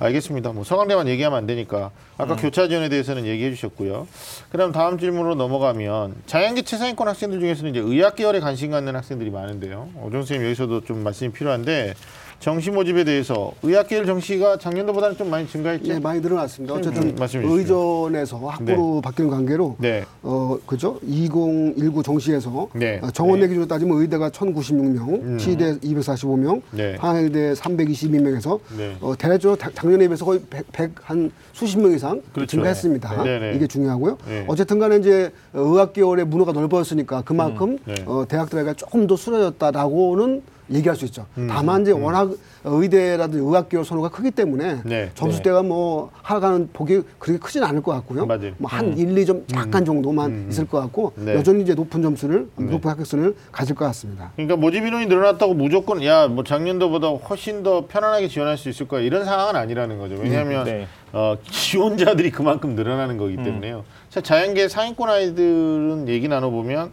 [0.00, 0.52] 알겠습니다.
[0.52, 4.08] 뭐 서강대만 얘기하면 안 되니까 아까 교차 지원에 대해서는 얘기해 주셨고요.
[4.50, 9.88] 그럼 다음 질문으로 넘어가면 자연계 최상위권 학생들 중에서는 이제 의학 계열에 관심 갖는 학생들이 많은데요.
[10.02, 11.94] 오정 선생님 여기서도 좀 말씀이 필요한데
[12.40, 15.92] 정시 모집에 대해서 의학 계열 정시가 작년도보다는 좀 많이 증가했죠.
[15.92, 16.72] 예, 많이 늘어났습니다.
[16.74, 18.08] 어쨌든 음, 말씀해 주시죠.
[18.08, 20.04] 의전에서 학부로 바뀌는 관계로 네.
[20.22, 20.98] 어 그죠?
[21.06, 22.98] 2019 정시에서 네.
[23.02, 26.96] 어, 정원 내 기준으로 따지면 의대가 1,096명, 치대 245명, 네.
[26.98, 28.96] 한의대 322명에서 네.
[29.02, 30.40] 어, 대략적으로 다- 작년에 비해서 거의
[30.72, 32.52] 100, 한 수십 명 이상 그렇죠.
[32.52, 33.22] 증가했습니다.
[33.22, 33.38] 네.
[33.38, 33.56] 네, 네.
[33.56, 34.16] 이게 중요하고요.
[34.26, 34.44] 네.
[34.48, 37.96] 어쨌든간에 이제 의학 계열의 문화가 넓어졌으니까 그만큼 네.
[38.06, 40.40] 어, 대학들에게 조금 더 수려졌다라고는
[40.72, 41.26] 얘기할 수 있죠.
[41.38, 41.48] 음.
[41.50, 42.30] 다만 이제 워낙
[42.64, 45.10] 의대라든지 의학 계열 선호가 크기 때문에 네.
[45.14, 48.26] 점수대가 뭐 하락하는 폭이 그렇게 크진 않을 것 같고요.
[48.26, 48.52] 맞아요.
[48.58, 51.34] 뭐 한 일, 이 점 약간 정도만 있을 것 같고 네.
[51.34, 54.30] 여전히 이제 높은 점수를 높은 합격선을 가질 것 같습니다.
[54.36, 59.00] 그러니까 모집 인원이 늘어났다고 무조건 야 뭐 작년도보다 훨씬 더 편안하게 지원할 수 있을 거야
[59.00, 60.14] 이런 상황은 아니라는 거죠.
[60.20, 60.86] 왜냐하면 네.
[61.12, 63.84] 어, 지원자들이 그만큼 늘어나는 거기 때문에요.
[64.10, 66.90] 자, 자연계 상위권 아이들은 얘기 나눠보면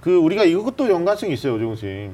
[0.00, 2.12] 그 우리가 이것도 연관성이 있어요, 선생님.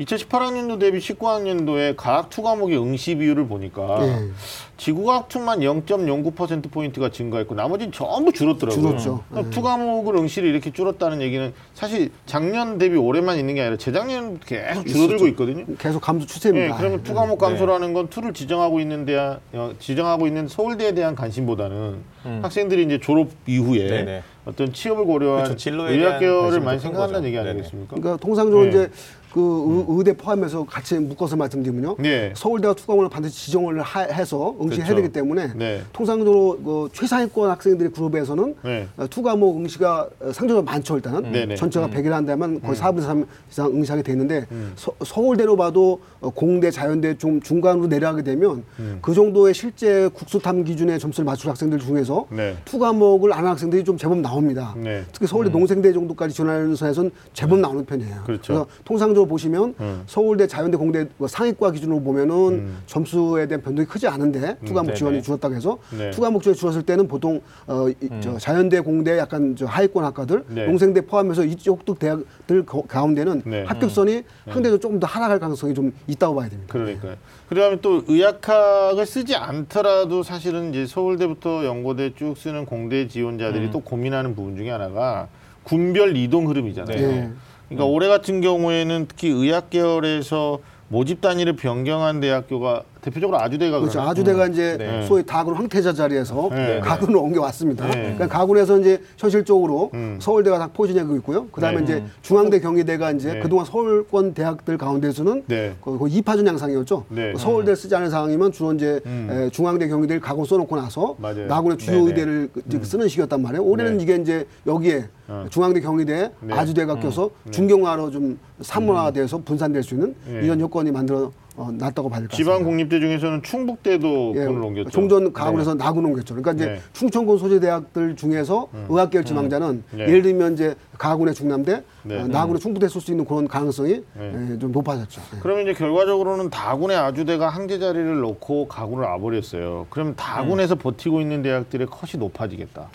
[0.00, 4.30] 2018학년도 대비 19학년도에 과학 two 과목의 응시 비율을 보니까 예.
[4.78, 8.82] 지구과학 two만 0.09% 포인트가 증가했고 나머지는 전부 줄었더라고요.
[8.82, 9.22] 줄었죠.
[9.30, 14.40] 그럼 two 과목을 응시를 이렇게 줄었다는 얘기는 사실 작년 대비 올해만 있는 게 아니라 재작년
[14.40, 15.66] 계속 줄어들고 있거든요.
[15.78, 16.76] 계속 감소 네, 추세입니다.
[16.78, 21.98] 그러면 two 과목 감소라는 건 two를 지정하고 있는 대한 어, 지정하고 있는 서울대에 대한 관심보다는
[22.42, 23.88] 학생들이 이제 졸업 이후에 음.
[23.88, 24.22] 네네.
[24.44, 25.56] 어떤 취업을 고려한 그렇죠.
[25.56, 27.38] 진로에 의학 대한 계열을 관심이 많이 생각한다는 거죠.
[27.38, 27.48] 얘기.
[27.50, 27.96] 아니겠습니까?
[27.96, 28.68] 그러니까 통상적으로 네.
[28.70, 28.90] 이제
[29.32, 31.96] 그 의- 의대 포함해서 같이 묶어서 말씀드리면요.
[31.98, 32.32] 네.
[32.36, 34.94] 서울대가 two 과목을 반드시 지정을 하- 해서 응시해야 그렇죠.
[35.02, 35.80] 되기 때문에 네.
[35.92, 38.88] 통상적으로 그 최상위권 학생들의 그룹에서는 네.
[38.98, 41.24] 어, two 과목 응시가 어, 상대적으로 많죠 일단은.
[41.34, 41.54] 음.
[41.56, 46.70] 전체가 100일 한다면 거의 4분의 3 이상 응시하게 돼 있는데 서, 서울대로 봐도 어, 공대
[46.70, 48.98] 자연대 좀 중간으로 내려가게 되면 음.
[49.00, 52.56] 그 정도의 실제 국수탐 기준의 점수를 맞출 학생들 중에서 네.
[52.64, 54.74] two 과목을 안 하는 학생들이 좀 제법 나옵니다.
[54.76, 55.04] 네.
[55.12, 58.22] 특히 서울대 농생대 정도까지 지원하는 선에서는 제법 나오는 편이에요.
[58.26, 58.52] 그렇죠.
[58.52, 60.02] 래서 통상적으로 보시면 음.
[60.06, 64.94] 서울대, 자연대, 공대 뭐 상위권 기준으로 보면은 점수에 대한 변동이 크지 않은데 two 과목 네네.
[64.96, 66.10] 지원이 줄었다고 해서 네.
[66.10, 70.44] two 과목 지원이 줄었을 때는 보통 어, 이, 저 자연대, 공대 약간 저 하위권 학과들,
[70.48, 70.66] 네.
[70.66, 73.64] 농생대 포함해서 이쪽 대학들 거- 가운데는 네.
[73.64, 76.72] 합격선이 상대적으로 조금 더 하락할 가능성이 좀 있다고 봐야 됩니다.
[76.72, 77.14] 그러니까요.
[77.48, 84.34] 그다음에 또 의학학을 쓰지 않더라도 사실은 이제 서울대부터 연고대 쭉 쓰는 공대 지원자들이 또 고민하는
[84.34, 85.28] 부분 중에 하나가
[85.64, 87.30] 군별 이동 흐름이잖아요.
[87.72, 87.76] 네.
[87.76, 93.94] 그러니까 올해 같은 경우에는 특히 의학 계열에서 모집 단위를 변경한 대학교가 대표적으로 아주대가 그렇죠.
[93.98, 94.10] 그러나?
[94.12, 95.04] 아주대가 이제 네.
[95.06, 96.78] 소위 다군 황태자 자리에서 네.
[96.80, 97.86] 가군을 옮겨왔습니다.
[97.88, 97.92] 네.
[98.14, 100.18] 그러니까 가군에서 이제 현실적으로 음.
[100.20, 101.48] 서울대가 다 포진하고 있고요.
[101.48, 101.82] 그다음에 네.
[101.82, 103.40] 이제 중앙대 경희대가 이제 네.
[103.40, 105.74] 그동안 서울권 대학들 가운데서는 네.
[105.80, 107.04] 거의 이파전 양상이었죠.
[107.08, 107.34] 네.
[107.36, 109.28] 서울대 쓰지 않은 상황이면 주로 이제 음.
[109.30, 111.46] 에, 중앙대 경희대를 가고 써놓고 나서 맞아요.
[111.48, 112.06] 나군의 주요.
[112.06, 113.64] 의대를 그- 이제 쓰는 식이었단 말이에요.
[113.64, 114.02] 올해는 네.
[114.04, 115.46] 이게 이제 여기에 어.
[115.50, 116.54] 중앙대 경희대 네.
[116.54, 120.40] 아주대가 껴서 중경화로 좀 산문화돼서 분산될 수 있는 네.
[120.44, 122.36] 이런 여건이 만들어 어, 놨다고 봐야 될 것 같습니다.
[122.36, 124.90] 지방 공립대 중에서는 충북대도 예, 군을 옮겼죠.
[124.90, 126.34] 종전 가군에서 나군 옮겼죠.
[126.34, 126.80] 그러니까 이제 네.
[126.92, 130.02] 충청권 소재 대학들 중에서 의학계열 지망자는 네.
[130.04, 132.20] 예를 들면 이제 가군의 충남대, 네.
[132.20, 134.48] 어, 나군의 충북대 쓸 수 있는 그런 가능성이 네.
[134.52, 135.20] 예, 좀 높아졌죠.
[135.34, 135.38] 예.
[135.40, 139.86] 그러면 이제 결과적으로는 다군의 아주대가 항제 자리를 놓고 가군을 와버렸어요.
[139.90, 142.88] 그러면 다군에서 버티고 있는 대학들의 컷이 높아지겠다.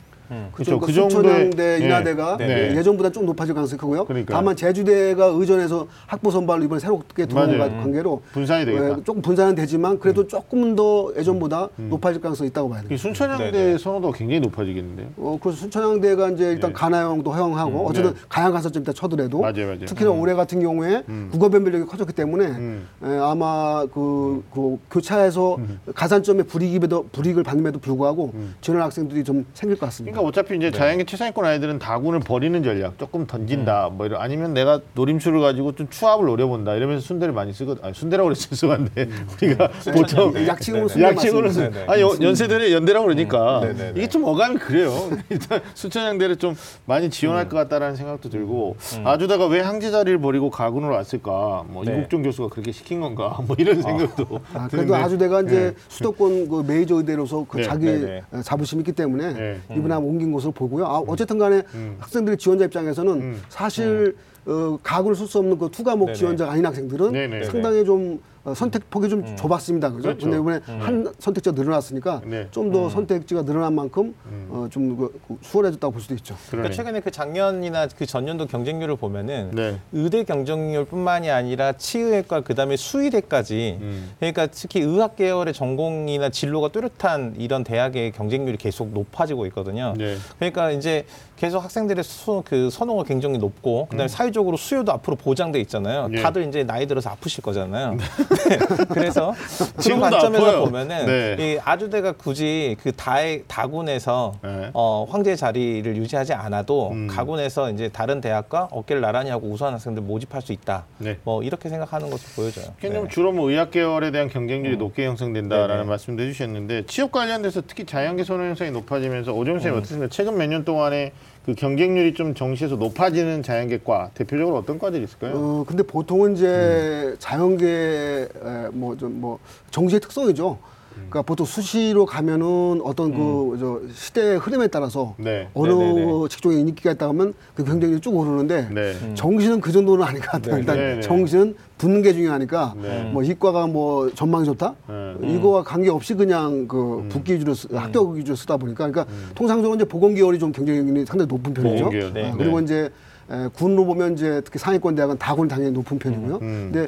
[0.52, 0.80] 그렇죠.
[0.80, 2.72] 그 그러니까 정도의 수천양대, 인하대가 네.
[2.72, 4.06] 예, 예전보다 좀 높아질 가능성이 크고요.
[4.06, 4.36] 그러니까요.
[4.38, 7.72] 다만 제주대가 의전에서 학부 선발로 이번에 새롭게 들어온 맞아요.
[7.82, 8.86] 관계로 분산이 되겠다.
[8.86, 8.98] 음.
[9.00, 13.02] 예, 조금 분산은 되지만 그래도 조금 더 예전보다 높아질 가능성이 있다고 봐야 이 됩니다.
[13.02, 13.78] 순천향대.
[13.78, 15.08] 선호도가 굉장히 높아지겠는데요.
[15.18, 16.74] 어, 그래서 순천향대가 이제 일단 네.
[16.74, 18.20] 가나형도 허용하고 어쨌든 네.
[18.30, 19.86] 가양 가산점 일단 쳐더라도 맞아요, 맞아요.
[19.86, 22.88] 특히나 올해 같은 경우에 국어 변별력이 커졌기 때문에 음.
[23.04, 25.58] 에, 아마 그, 그 교차에서
[25.96, 30.17] 가산점의 불이익에도 불이익을 받음에도 불구하고 지원할 학생들이 좀 생길 것 같습니다.
[30.18, 34.82] 그러니까 어차피 이제 자연계 최상위권 아이들은 다군을 버리는 전략, 조금 던진다, 뭐 이런 아니면 내가
[34.96, 37.84] 노림수를 가지고 좀 추합을 노려본다 이러면서 순대를 많이 쓰거든.
[37.86, 39.10] 아니 순대라고 그랬을 죄송한데
[39.42, 41.02] 우리가 보통 약칭으로 네.
[41.04, 41.60] 약칭으로 순대 쓰.
[41.70, 41.92] 맞습니다.
[41.94, 43.68] 아니 연- 연세대를 연대라고 그러니까 음.
[43.78, 43.92] 네네네.
[43.96, 44.92] 이게 좀 어감이 그래요.
[45.30, 47.50] 일단 수천양대를 좀 많이 지원할 음.
[47.50, 51.64] 것 같다라는 생각도 들고 아주다가 왜 항제 자리를 버리고 가군으로 왔을까?
[51.68, 51.94] 뭐 네.
[51.94, 53.38] 이국종 교수가 그렇게 시킨 건가?
[53.46, 54.40] 뭐 이런 생각도.
[54.54, 54.78] 아, 드는데.
[54.78, 55.74] 그래도 아주대가 이제 네.
[55.90, 58.22] 수도권 그 메이저 의대로서 그 네, 자기 네, 네.
[58.32, 59.60] 어, 자부심이 있기 때문에 네.
[59.70, 60.86] 한번 옮긴 것으로 보고요.
[60.86, 61.64] 아, 어쨌든 간에
[62.00, 64.16] 학생들의 지원자 입장에서는 사실
[64.46, 66.18] 어, 가구를 쓸 수 없는 그 투과목 네네.
[66.18, 67.12] 지원자가 아닌 학생들은.
[67.52, 69.92] 상당히 좀 어, 선택 폭이 좀 좁았습니다.
[69.92, 70.04] 그죠?
[70.04, 70.30] 그렇죠.
[70.30, 72.48] 근데 이번에 한 선택지가 늘어났으니까 네.
[72.52, 74.14] 좀더 선택지가 늘어난 만큼
[74.50, 76.36] 어, 좀 그, 그 수월해졌다고 볼 수도 있죠.
[76.50, 79.80] 그러니까 최근에 그 작년이나 그 전년도 경쟁률을 보면은 네.
[79.92, 84.12] 의대 경쟁률뿐만이 아니라 치의학과 그다음에 수의대까지 음.
[84.20, 89.94] 그러니까 특히 의학 계열의 전공이나 진로가 뚜렷한 이런 대학의 경쟁률이 계속 높아지고 있거든요.
[89.98, 90.16] 네.
[90.38, 91.06] 그러니까 이제
[91.38, 96.08] 계속 학생들의 수, 그 선호가 굉장히 높고 그다음에 사회적으로 수요도 앞으로 보장돼 있잖아요.
[96.08, 96.18] 음.
[96.18, 96.22] 예.
[96.22, 97.98] 다들 이제 나이 들어서 아프실 거잖아요.
[98.50, 98.58] 네.
[98.94, 100.64] 그래서 그런 지금도 관점에서 아파요.
[100.66, 101.36] 보면은 네.
[101.40, 104.70] 이 아주대가 굳이 그 다의 다군에서 네.
[104.74, 107.08] 어, 황제 자리를 유지하지 않아도 음.
[107.08, 110.86] 가군에서 이제 다른 대학과 어깨를 나란히 하고 우수한 학생들 모집할 수 있다.
[110.98, 111.18] 네.
[111.24, 112.66] 뭐 이렇게 생각하는 것을 보여줘요.
[112.82, 113.08] 네.
[113.10, 115.90] 주로 뭐 의학 계열에 대한 경쟁률이 높게 형성된다라는 네네.
[115.90, 119.64] 말씀도 해주셨는데 취업 관련돼서 특히 자연계 선호 현상이 높아지면서 오정훈 음.
[119.64, 120.08] 쌤 어떻습니까?
[120.10, 121.12] 최근 몇 년 동안에
[121.46, 125.32] 그 경쟁률이 좀 정시에서 높아지는 자연계과 대표적으로 어떤 과들이 있을까요?
[125.36, 127.16] 어, 근데 보통은 이제 음.
[127.20, 128.27] 자연계
[128.74, 129.40] 뭐 좀뭐
[129.72, 130.58] 정시의 특성이죠.
[130.98, 135.26] 그러니까 보통 수시로 가면은 어떤 그저 시대의 흐름에 따라서 음.
[135.26, 135.48] 네.
[135.54, 136.28] 어느 네네네.
[136.28, 139.14] 직종에 인기가 있다 하면 그 경쟁률이 쭉 오르는데 네.
[139.14, 140.56] 정시는 그 정도는 같아요.
[140.56, 141.02] 네, 일단 네, 네.
[141.02, 143.12] 정시는 붙는 게 중요하니까 네.
[143.14, 145.36] 뭐 이과가 뭐 전망이 좋다 네.
[145.36, 147.10] 이거와 관계 없이 그냥 그 음.
[147.10, 151.28] 붙기 위주로 쓰- 합격 위주로 쓰다 보니까 그러니까 통상적으로 이제 보건 계열이 좀 경쟁률이 상당히
[151.28, 151.92] 높은 편이죠.
[151.92, 152.32] 계열, 네.
[152.32, 152.90] 어, 그리고 이제
[153.30, 156.36] 에, 군으로 보면 이제 특히 상위권 대학은 다군 당연히 높은 편이고요.
[156.42, 156.70] 음.
[156.74, 156.88] 근데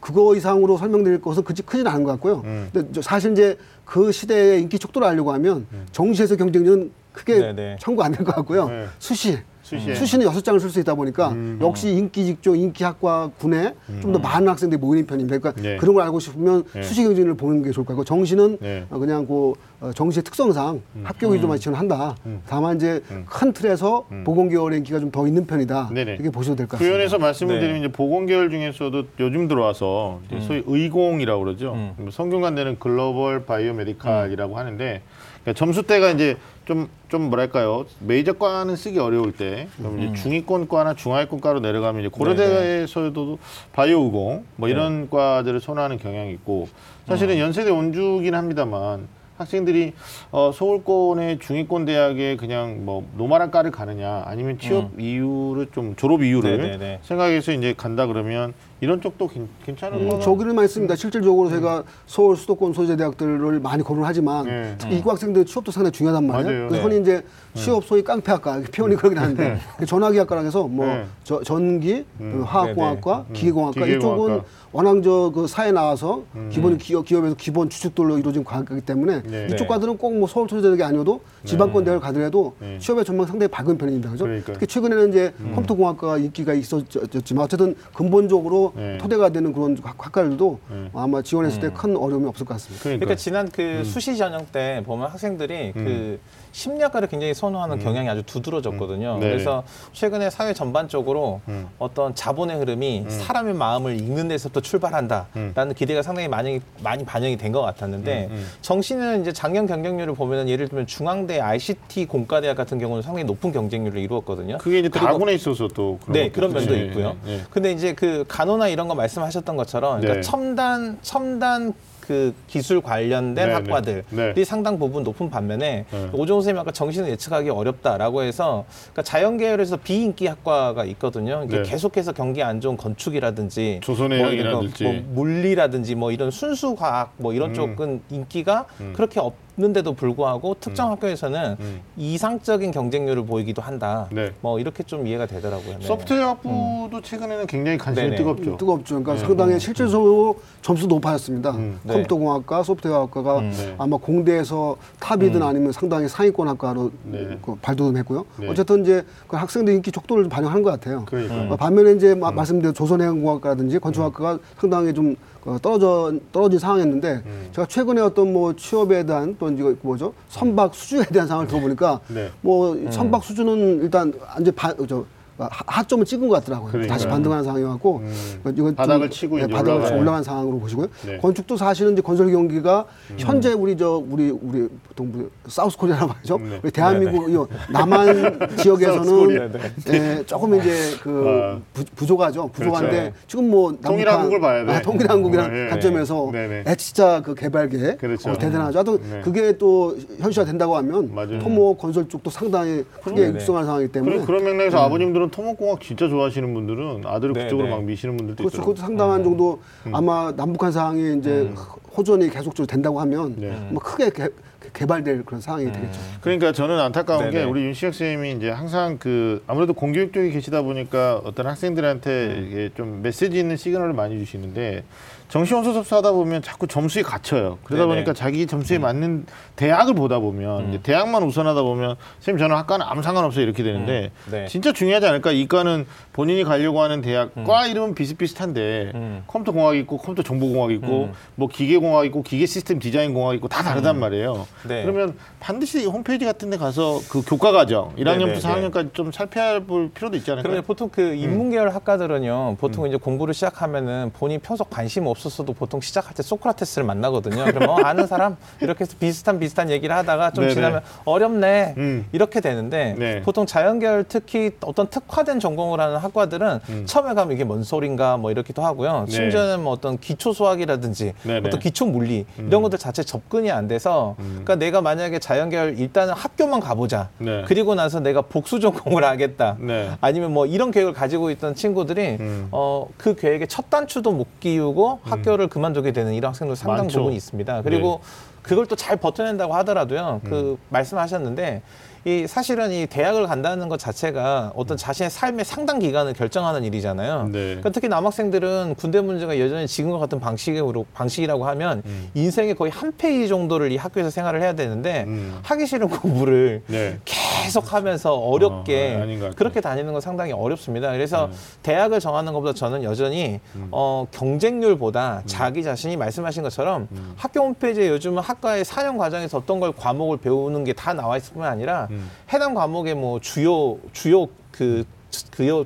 [0.00, 2.42] 그거 이상으로 설명드릴 것은 그지 크진 않은 것 같고요.
[2.44, 2.68] 음.
[2.72, 7.76] 근데 저 사실 이제 그 시대의 인기 척도를 알려고 하면 정시에서 경쟁률은 크게 네네.
[7.80, 8.68] 청구 안 될 것 같고요.
[8.68, 8.86] 네.
[8.98, 9.38] 수시.
[9.68, 9.94] 수시에.
[9.94, 11.58] 수시는 여섯 장을 쓸 수 있다 보니까 음.
[11.60, 15.38] 역시 인기 직종, 인기 학과 군에 좀 더 많은 학생들이 모이는 편입니다.
[15.38, 15.76] 그러니까 네.
[15.76, 16.82] 그런 걸 알고 싶으면 네.
[16.82, 18.84] 수시 경쟁률을 보는 게 좋을 것 같고 정시는 네.
[18.88, 22.16] 어, 그냥 그 어, 정시의 특성상 합격 위주로만 지원한다.
[22.48, 25.90] 다만 이제 큰 틀에서 보건 계열의 인기가 좀 더 있는 편이다.
[25.92, 26.14] 네네.
[26.14, 26.96] 이렇게 보셔도 될것그 같습니다.
[26.96, 27.60] 면에서 말씀을 네.
[27.60, 31.72] 드리면 이제 보건 계열 중에서도 요즘 들어와서 소위 의공이라고 그러죠.
[31.74, 31.92] 음.
[31.96, 35.02] 뭐 성균관대는 글로벌 바이오 메디칼이라고 하는데
[35.42, 37.86] 그러니까 점수대가 이제 좀, 좀 뭐랄까요?
[38.00, 39.68] 메이저과는 쓰기 어려울 때.
[39.78, 43.38] 그럼 이제 중위권과나 중하위권과로 내려가면 이제 고려대에서도
[43.72, 46.68] 바이오 의공 뭐 이런 과들을 선호하는 경향이 있고
[47.06, 49.94] 사실은 연세대 원주긴 합니다만 학생들이
[50.32, 56.58] 어, 서울권의 중위권 대학에 그냥 뭐 노말한 과를 가느냐 아니면 취업 이유를 좀 졸업 이유를
[56.58, 56.98] 네네네.
[57.02, 60.94] 생각해서 이제 간다 그러면 이런 쪽도 괜- 괜찮은 음, 거나 저기는 많습니다.
[60.94, 64.74] 실질적으로 제가 서울 수도권 소재 대학들을 많이 거론을 하지만 네.
[64.78, 66.46] 특히 이과 학생들 취업도 상당히 중요하단 말이에요.
[66.46, 66.68] 맞아요.
[66.68, 66.94] 그래서 네.
[66.94, 71.04] 흔히 이제 취업 소위 깡패학과 표현이 그러긴 한데 전화기학과라 해서 뭐 네.
[71.24, 73.96] 저- 전기, 그 화학공학과, 기계공학과 기계공학과.
[74.34, 79.46] 이쪽은 워낙 저그 사회 나와서 기본 기업 기업에서 기본 추측들로 이루어진 과학이기 때문에 네.
[79.46, 79.66] 이쪽 네.
[79.66, 82.78] 과들은 꼭 뭐 서울 소재 대학이 아니어도 지방권 대학을 가더라도 네.
[82.78, 84.10] 취업의 전망 이 상당히 밝은 편입니다.
[84.10, 84.24] 그죠?
[84.24, 84.54] 그러니까요.
[84.54, 88.98] 특히 최근에는 이제 컴퓨터공학과가 인기가 있었지만 어쨌든 근본적으로 네.
[88.98, 90.90] 토대가 되는 그런 학- 학과들도 네.
[90.94, 92.82] 아마 지원했을 때 큰 어려움이 없을 것 같습니다.
[92.82, 93.84] 그러니까, 그러니까 지난 그 음.
[93.84, 96.20] 수시 전형 때 보면 학생들이 그
[96.52, 99.14] 심리학과를 굉장히 선호하는 경향이 아주 두드러졌거든요.
[99.14, 99.20] 음.
[99.20, 99.32] 네네.
[99.32, 101.68] 그래서 최근에 사회 전반적으로 음.
[101.78, 107.62] 어떤 자본의 흐름이 사람의 마음을 읽는 데서부터 출발한다라는 기대가 상당히 많이 많이 반영이 된 것
[107.62, 108.46] 같았는데 음, 음.
[108.60, 113.98] 정시는 이제 작년 경쟁률을 보면은 예를 들면 중앙대 ICT 공과대학 같은 경우는 상당히 높은 경쟁률을
[114.02, 114.58] 이루었거든요.
[114.58, 116.76] 그게 이제 그리고 다군에 있어서 또 그런 네, 그런 면도.
[116.76, 117.16] 있고요.
[117.26, 117.40] 예, 예.
[117.50, 120.20] 근데 이제 그 간호나 이런 거 말씀하셨던 것처럼 그러니까 네.
[120.20, 121.72] 첨단 첨단
[122.08, 124.32] 그 기술 관련된 네, 학과들이 네.
[124.32, 124.44] 네.
[124.44, 126.08] 상당 부분 높은 반면에 네.
[126.10, 131.42] 오종호 선생님 아까 정신을 예측하기 어렵다라고 해서 그러니까 자연 계열에서 비인기 학과가 있거든요.
[131.44, 131.68] 이게 네.
[131.68, 134.72] 계속해서 경기 안 좋은 건축이라든지 조선의 뭐 이런.
[134.80, 134.94] 뭐
[135.24, 137.54] 물리라든지 뭐 이런 순수 과학 뭐 이런 음.
[137.54, 141.80] 쪽은 인기가 그렇게 없 는데도 불구하고 특정 학교에서는 음.
[141.96, 144.06] 이상적인 경쟁률을 보이기도 한다.
[144.12, 144.30] 네.
[144.40, 145.78] 뭐 이렇게 좀 이해가 되더라고요.
[145.80, 145.84] 네.
[145.84, 148.16] 소프트웨어 학부도 최근에는 굉장히 관심이 네네.
[148.18, 148.56] 뜨겁죠.
[148.56, 149.02] 뜨겁죠.
[149.02, 151.50] 그러니까 상당히 실질적으로 점수 높아졌습니다.
[151.50, 151.80] 음.
[151.82, 151.92] 네.
[151.94, 153.74] 컴퓨터공학과, 소프트웨어학과가 음, 네.
[153.78, 157.36] 아마 공대에서 탑이든 아니면 상당히 상위권 학과로 네.
[157.42, 158.24] 그 발돋움했고요.
[158.38, 158.48] 네.
[158.48, 161.04] 어쨌든 이제 그 학생들 인기 촉도를 좀 반영하는 것 같아요.
[161.06, 161.52] 그러니까요.
[161.52, 165.16] 어, 반면에 이제 마- 말씀드린 조선해양공학과라든지 건축학과가 상당히 좀
[165.48, 170.12] 어, 떨어져 떨어진 상황이었는데 제가 최근에 어떤 뭐 취업에 대한 또 이제 뭐죠?
[170.28, 172.30] 선박 수주에 대한 상황을 들어보니까 네.
[172.42, 175.04] 뭐 선박 수주는 일단 이제 바, 저
[175.38, 175.48] 하-
[175.78, 176.70] 저점을 찍은 것 같더라고요.
[176.72, 176.92] 그러니까요.
[176.92, 178.40] 다시 반등하는 상황이어갖고 음.
[178.44, 180.00] 이건 좀- 바닥을 치고 네, 이제 바닥을 올라가요.
[180.00, 180.86] 올라간 상황으로 보시고요.
[181.06, 181.12] 네.
[181.14, 181.18] 음.
[181.20, 186.38] 건축도 사실은 이제 건설 경기가 현재 우리 저 우리 우리 보통 뭐 South Korea라 말이죠.
[186.38, 186.60] 네.
[186.62, 188.06] 우리 대한민국 이 남한
[188.48, 189.48] South 지역에서는 코리아,
[189.92, 191.60] 예, 조금 이제 그 아.
[191.72, 192.48] 부, 부족하죠.
[192.48, 193.14] 부족한데 그렇죠.
[193.26, 194.72] 지금 뭐 통일한국을 봐야 돼.
[194.72, 195.68] 아, 통일한국이라는 어, 예.
[195.70, 196.64] 관점에서 네네.
[196.66, 198.30] H자 그 개발 계획 그렇죠.
[198.30, 198.78] 어, 대단하죠.
[198.78, 199.20] 하여튼 네.
[199.22, 201.38] 그게 또 현실화 된다고 하면 맞아요.
[201.38, 203.34] 토목 건설 쪽도 상당히 크게 네네.
[203.36, 207.68] 육성할 상황이기 때문에 그런, 그런 맥락에서 아버님들은 저는 토목공학 진짜 좋아하시는 분들은 아들을 네, 그쪽으로
[207.68, 207.74] 네.
[207.74, 208.56] 막 미시는 분들도 그렇죠.
[208.56, 208.74] 있더라고요.
[208.74, 209.60] 그것도 상당한 정도
[209.92, 211.52] 아마 남북한 상황이 이제
[211.96, 213.68] 호전이 계속적으로 된다고 하면 네.
[213.70, 214.28] 뭐 크게 개,
[214.72, 216.00] 개발될 그런 상황이 되겠죠.
[216.20, 217.32] 그러니까 저는 안타까운 네네.
[217.32, 222.70] 게 우리 윤시혁 선생님이 이제 항상 그 아무래도 공교육 쪽에 계시다 보니까 어떤 학생들한테 이게
[222.74, 224.84] 좀 메시지 있는 시그널을 많이 주시는데
[225.28, 227.58] 정시원 소속사 하다 보면 자꾸 점수에 갇혀요.
[227.64, 227.94] 그러다 네네.
[227.94, 233.02] 보니까 자기 점수에 맞는 대학을 보다 보면 이제 대학만 우선하다 보면 선생님 저는 학과는 아무
[233.02, 234.30] 상관없어요 이렇게 되는데 음.
[234.30, 234.46] 네.
[234.46, 235.32] 진짜 중요하지 않을까?
[235.32, 239.24] 이과는 본인이 가려고 하는 대학 과 이름은 비슷비슷한데 음.
[239.26, 241.12] 컴퓨터 공학 있고 컴퓨터 정보 공학 있고 음.
[241.34, 244.46] 뭐 기계 공학 있고 기계 시스템 디자인 공학 있고 다 다르단 말이에요.
[244.66, 244.82] 네.
[244.82, 248.70] 그러면 반드시 홈페이지 같은 데 가서 그 교과 과정 1학년부터 네네네.
[248.70, 250.42] 4학년까지 좀 살펴볼 필요도 있지 않을까요?
[250.42, 255.80] 그러면 보통 그 인문계열 학과들은요, 보통 이제 공부를 시작하면은 본인이 평소 관심 없 었어도 보통
[255.80, 257.44] 시작할 때 소크라테스를 만나거든요.
[257.44, 260.54] 그러면 어, 아는 사람 이렇게 해서 비슷한 비슷한 얘기를 하다가 좀 네네.
[260.54, 262.06] 지나면 어렵네 음.
[262.12, 263.22] 이렇게 되는데 네.
[263.22, 268.62] 보통 자연계열 특히 어떤 특화된 전공을 하는 학과들은 처음에 가면 이게 뭔 소린가 뭐 이렇기도
[268.62, 269.00] 하고요.
[269.00, 269.04] 음.
[269.06, 269.12] 네.
[269.12, 271.38] 심지어는 뭐 어떤 기초 수학이라든지 네네.
[271.40, 271.46] 음.
[271.46, 276.60] 어떤 기초 물리 이런 것들 자체 접근이 안 돼서 그러니까 내가 만약에 자연계열 일단은 학교만
[276.60, 277.08] 가보자.
[277.18, 277.44] 네.
[277.46, 279.56] 그리고 나서 내가 복수 전공을 하겠다.
[279.58, 279.90] 네.
[280.00, 282.48] 아니면 뭐 이런 계획을 가지고 있던 친구들이 음.
[282.50, 286.98] 어, 그 계획의 첫 단추도 못 끼우고 학교를 그만두게 되는 이런 학생들 상당 많죠.
[287.00, 287.62] 부분이 있습니다.
[287.62, 288.00] 그리고
[288.42, 290.20] 그걸 또 잘 버텨낸다고 하더라도요.
[290.24, 291.62] 그 말씀하셨는데
[292.08, 297.24] 이 사실은 이 대학을 간다는 것 자체가 어떤 자신의 삶의 상당 기간을 결정하는 일이잖아요.
[297.24, 297.32] 네.
[297.32, 301.82] 그러니까 특히 남학생들은 군대 문제가 여전히 지금과 같은 방식으로 방식이라고 하면
[302.14, 305.38] 인생의 거의 한 페이지 정도를 이 학교에서 생활을 해야 되는데 음.
[305.42, 306.98] 하기 싫은 공부를 네.
[307.04, 309.30] 계속 하면서 어렵게 어.
[309.36, 310.92] 그렇게 다니는 건 상당히 어렵습니다.
[310.92, 311.28] 그래서
[311.62, 313.40] 대학을 정하는 것보다 저는 여전히
[313.70, 320.16] 어, 경쟁률보다 자기 자신이 말씀하신 것처럼 학교 홈페이지에 요즘은 학과의 4년 과정에서 어떤 걸 과목을
[320.18, 321.88] 배우는 게 다 나와 있을 뿐만 아니라
[322.32, 324.84] 해당 과목의 뭐 주요 주요 그그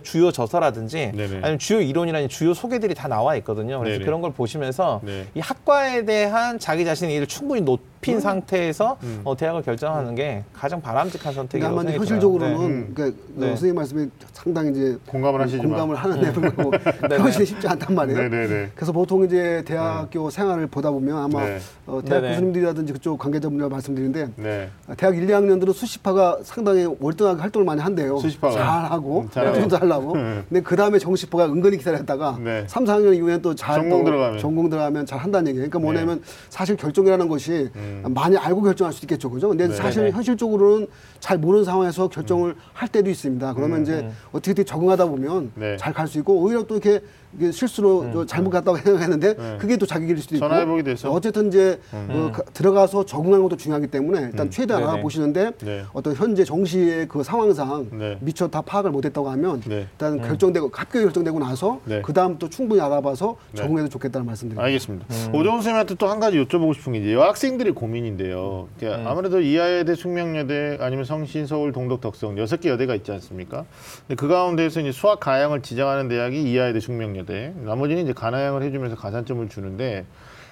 [0.03, 1.41] 주요 저서라든지 네네.
[1.43, 3.79] 아니면 주요 이론이라는 주요 소개들이 다 나와 있거든요.
[3.79, 4.05] 그래서 네네.
[4.05, 5.27] 그런 걸 보시면서 네.
[5.35, 7.61] 이 학과에 대한 자기 자신의 일을 충분히
[8.03, 12.69] 높인 상태에서 어, 대학을 결정하는 게 가장 바람직한 선택이라고 아마 이제 생각이 현실적으로는 들어요.
[12.69, 12.75] 네.
[12.75, 12.93] 음.
[12.93, 13.47] 그러니까 네.
[13.47, 15.69] 선생님 말씀에 상당히 이제 공감을 하시지만.
[15.69, 16.71] 공감을 하는데 불구하고
[17.09, 17.19] 네네.
[17.23, 18.19] 현실이 쉽지 않단 말이에요.
[18.23, 18.71] 네네네.
[18.75, 21.59] 그래서 보통 이제 대학교 생활을 보다 보면 아마 네.
[21.87, 22.35] 어, 대학 네네.
[22.35, 24.69] 교수님들이라든지 그쪽 관계자분들 말씀드리는데 네.
[24.97, 28.19] 대학 1, 2학년들은 수시파가 상당히 월등하게 활동을 많이 한대요.
[28.19, 28.53] 수시파가.
[28.55, 29.61] 잘하고 음, 잘하고.
[29.61, 30.15] 좀 잘하고.
[30.15, 30.45] 음.
[30.49, 32.65] 근데 그 다음에 정시파가 은근히 기다렸다가 네.
[32.67, 34.39] 삼, 3, 4학년 이후에는 또잘 전공 들어가면.
[34.41, 35.71] 전공 들어가면 잘 한다는 얘기예요.
[35.71, 37.71] 그러니까 뭐냐면 사실 결정이라는 것이
[38.05, 38.15] 음.
[38.15, 39.31] 많이 알고 결정할 수 있겠죠.
[39.31, 39.49] 그죠?
[39.49, 39.75] 근데 네.
[39.75, 40.11] 사실 네.
[40.11, 40.87] 현실적으로는
[41.21, 43.55] 잘 모르는 상황에서 결정을 할 때도 있습니다.
[43.55, 45.53] 그러면 이제 어떻게 적응하다 보면 음.
[45.55, 45.77] 네.
[45.77, 47.03] 잘갈 수 있고 오히려 또 이렇게
[47.41, 51.11] 실수로 저 잘못 갔다고 생각했는데 그게 또 자기 길일 수도 있고 전화해보게 돼서.
[51.11, 54.93] 어쨌든 이제 어, 가- 들어가서 적응하는 것도 중요하기 때문에 일단 최대한 네네.
[54.93, 55.83] 알아보시는데 네.
[55.93, 58.19] 어떤 현재 정시의 그 상황상 네.
[58.21, 59.87] 미처 다 파악을 못했다고 하면 네.
[59.93, 62.03] 일단 결정되고 합격 결정되고 나서 네.
[62.03, 63.63] 그 다음 또 충분히 알아봐서 네.
[63.63, 64.63] 적응해도 좋겠다는 말씀드립니다.
[64.65, 65.07] 알겠습니다.
[65.33, 68.69] 오정훈 선생님한테 또 한 가지 여쭤보고 싶은 게 이제 여학생들의 고민인데요.
[68.79, 73.65] 그러니까 아무래도 이하여대, 숙명여대 아니면 성신, 서울, 동덕, 덕성 여섯 개 여대가 있지 않습니까?
[74.07, 77.22] 근데 그 가운데에서 이제 수학 가양을 지정하는 대학이 이하여대, 숙명여대.
[77.65, 80.05] 나머지는 이제 가나양을 해주면서 가산점을 주는데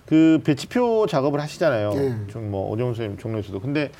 [0.06, 1.94] 그 배치표 작업을 하시잖아요.
[1.94, 2.14] 네.
[2.28, 3.60] 좀뭐 오정훈 선생님 종로에서도.
[3.60, 3.90] 근데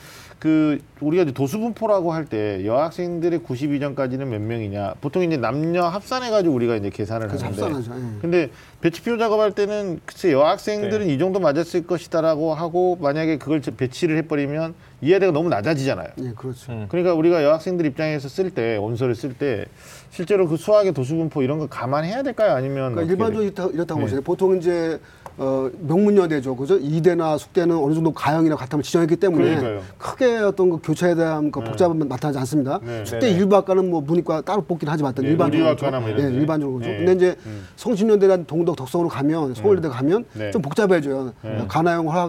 [0.41, 4.95] 그 우리가 이제 도수분포라고 할 때 여학생들의 92점까지는 몇 명이냐?
[5.03, 7.45] 보통 이제 남녀 합산해 가지고 우리가 이제 계산을 하는데.
[7.45, 7.93] 합산하죠.
[7.95, 8.21] 예.
[8.21, 11.15] 근데 배치표 작업할 때는 글쎄 여학생들은 네.
[11.15, 16.09] 이 정도 맞았을 것이다라고 하고 만약에 그걸 배치를 해버리면 이해대가 너무 낮아지잖아요.
[16.23, 16.73] 예, 그렇죠.
[16.73, 16.87] 음.
[16.89, 19.67] 그러니까 우리가 여학생들 입장에서 쓸 때 원서를 쓸 때
[20.11, 22.55] 실제로 그 수학의 도수분포 이런 거 감안해야 될까요?
[22.55, 23.45] 아니면 그러니까 일반적으로?
[23.45, 24.07] 이렇다, 이렇다고 네.
[24.07, 24.21] 보세요.
[24.23, 24.99] 보통 이제
[25.39, 26.77] 어, 명문여대죠, 그죠?
[26.77, 29.81] 이대나 숙대는 어느 정도 가형이나 같음을 지정했기 때문에 그러니까요.
[29.97, 32.81] 크게 어떤 그 교차에 대한 그 복잡함은 나타나지 않습니다.
[32.85, 33.05] 네.
[33.07, 33.39] 숙대 네네.
[33.39, 35.99] 일부 학과는 뭐 문이과 따로 뽑긴 하지만 네, 일반적으로 뭐 그렇죠.
[36.17, 36.35] 네, 데.
[36.35, 36.93] 일반적으로 그렇죠.
[36.93, 36.99] 네.
[36.99, 37.67] 근데 이제 음.
[37.77, 40.51] 성신여대나 동덕 덕성으로 가면 서울대 가면 네.
[40.51, 41.33] 좀 복잡해져요.
[41.43, 41.65] 네.
[41.69, 42.27] 가나형 허,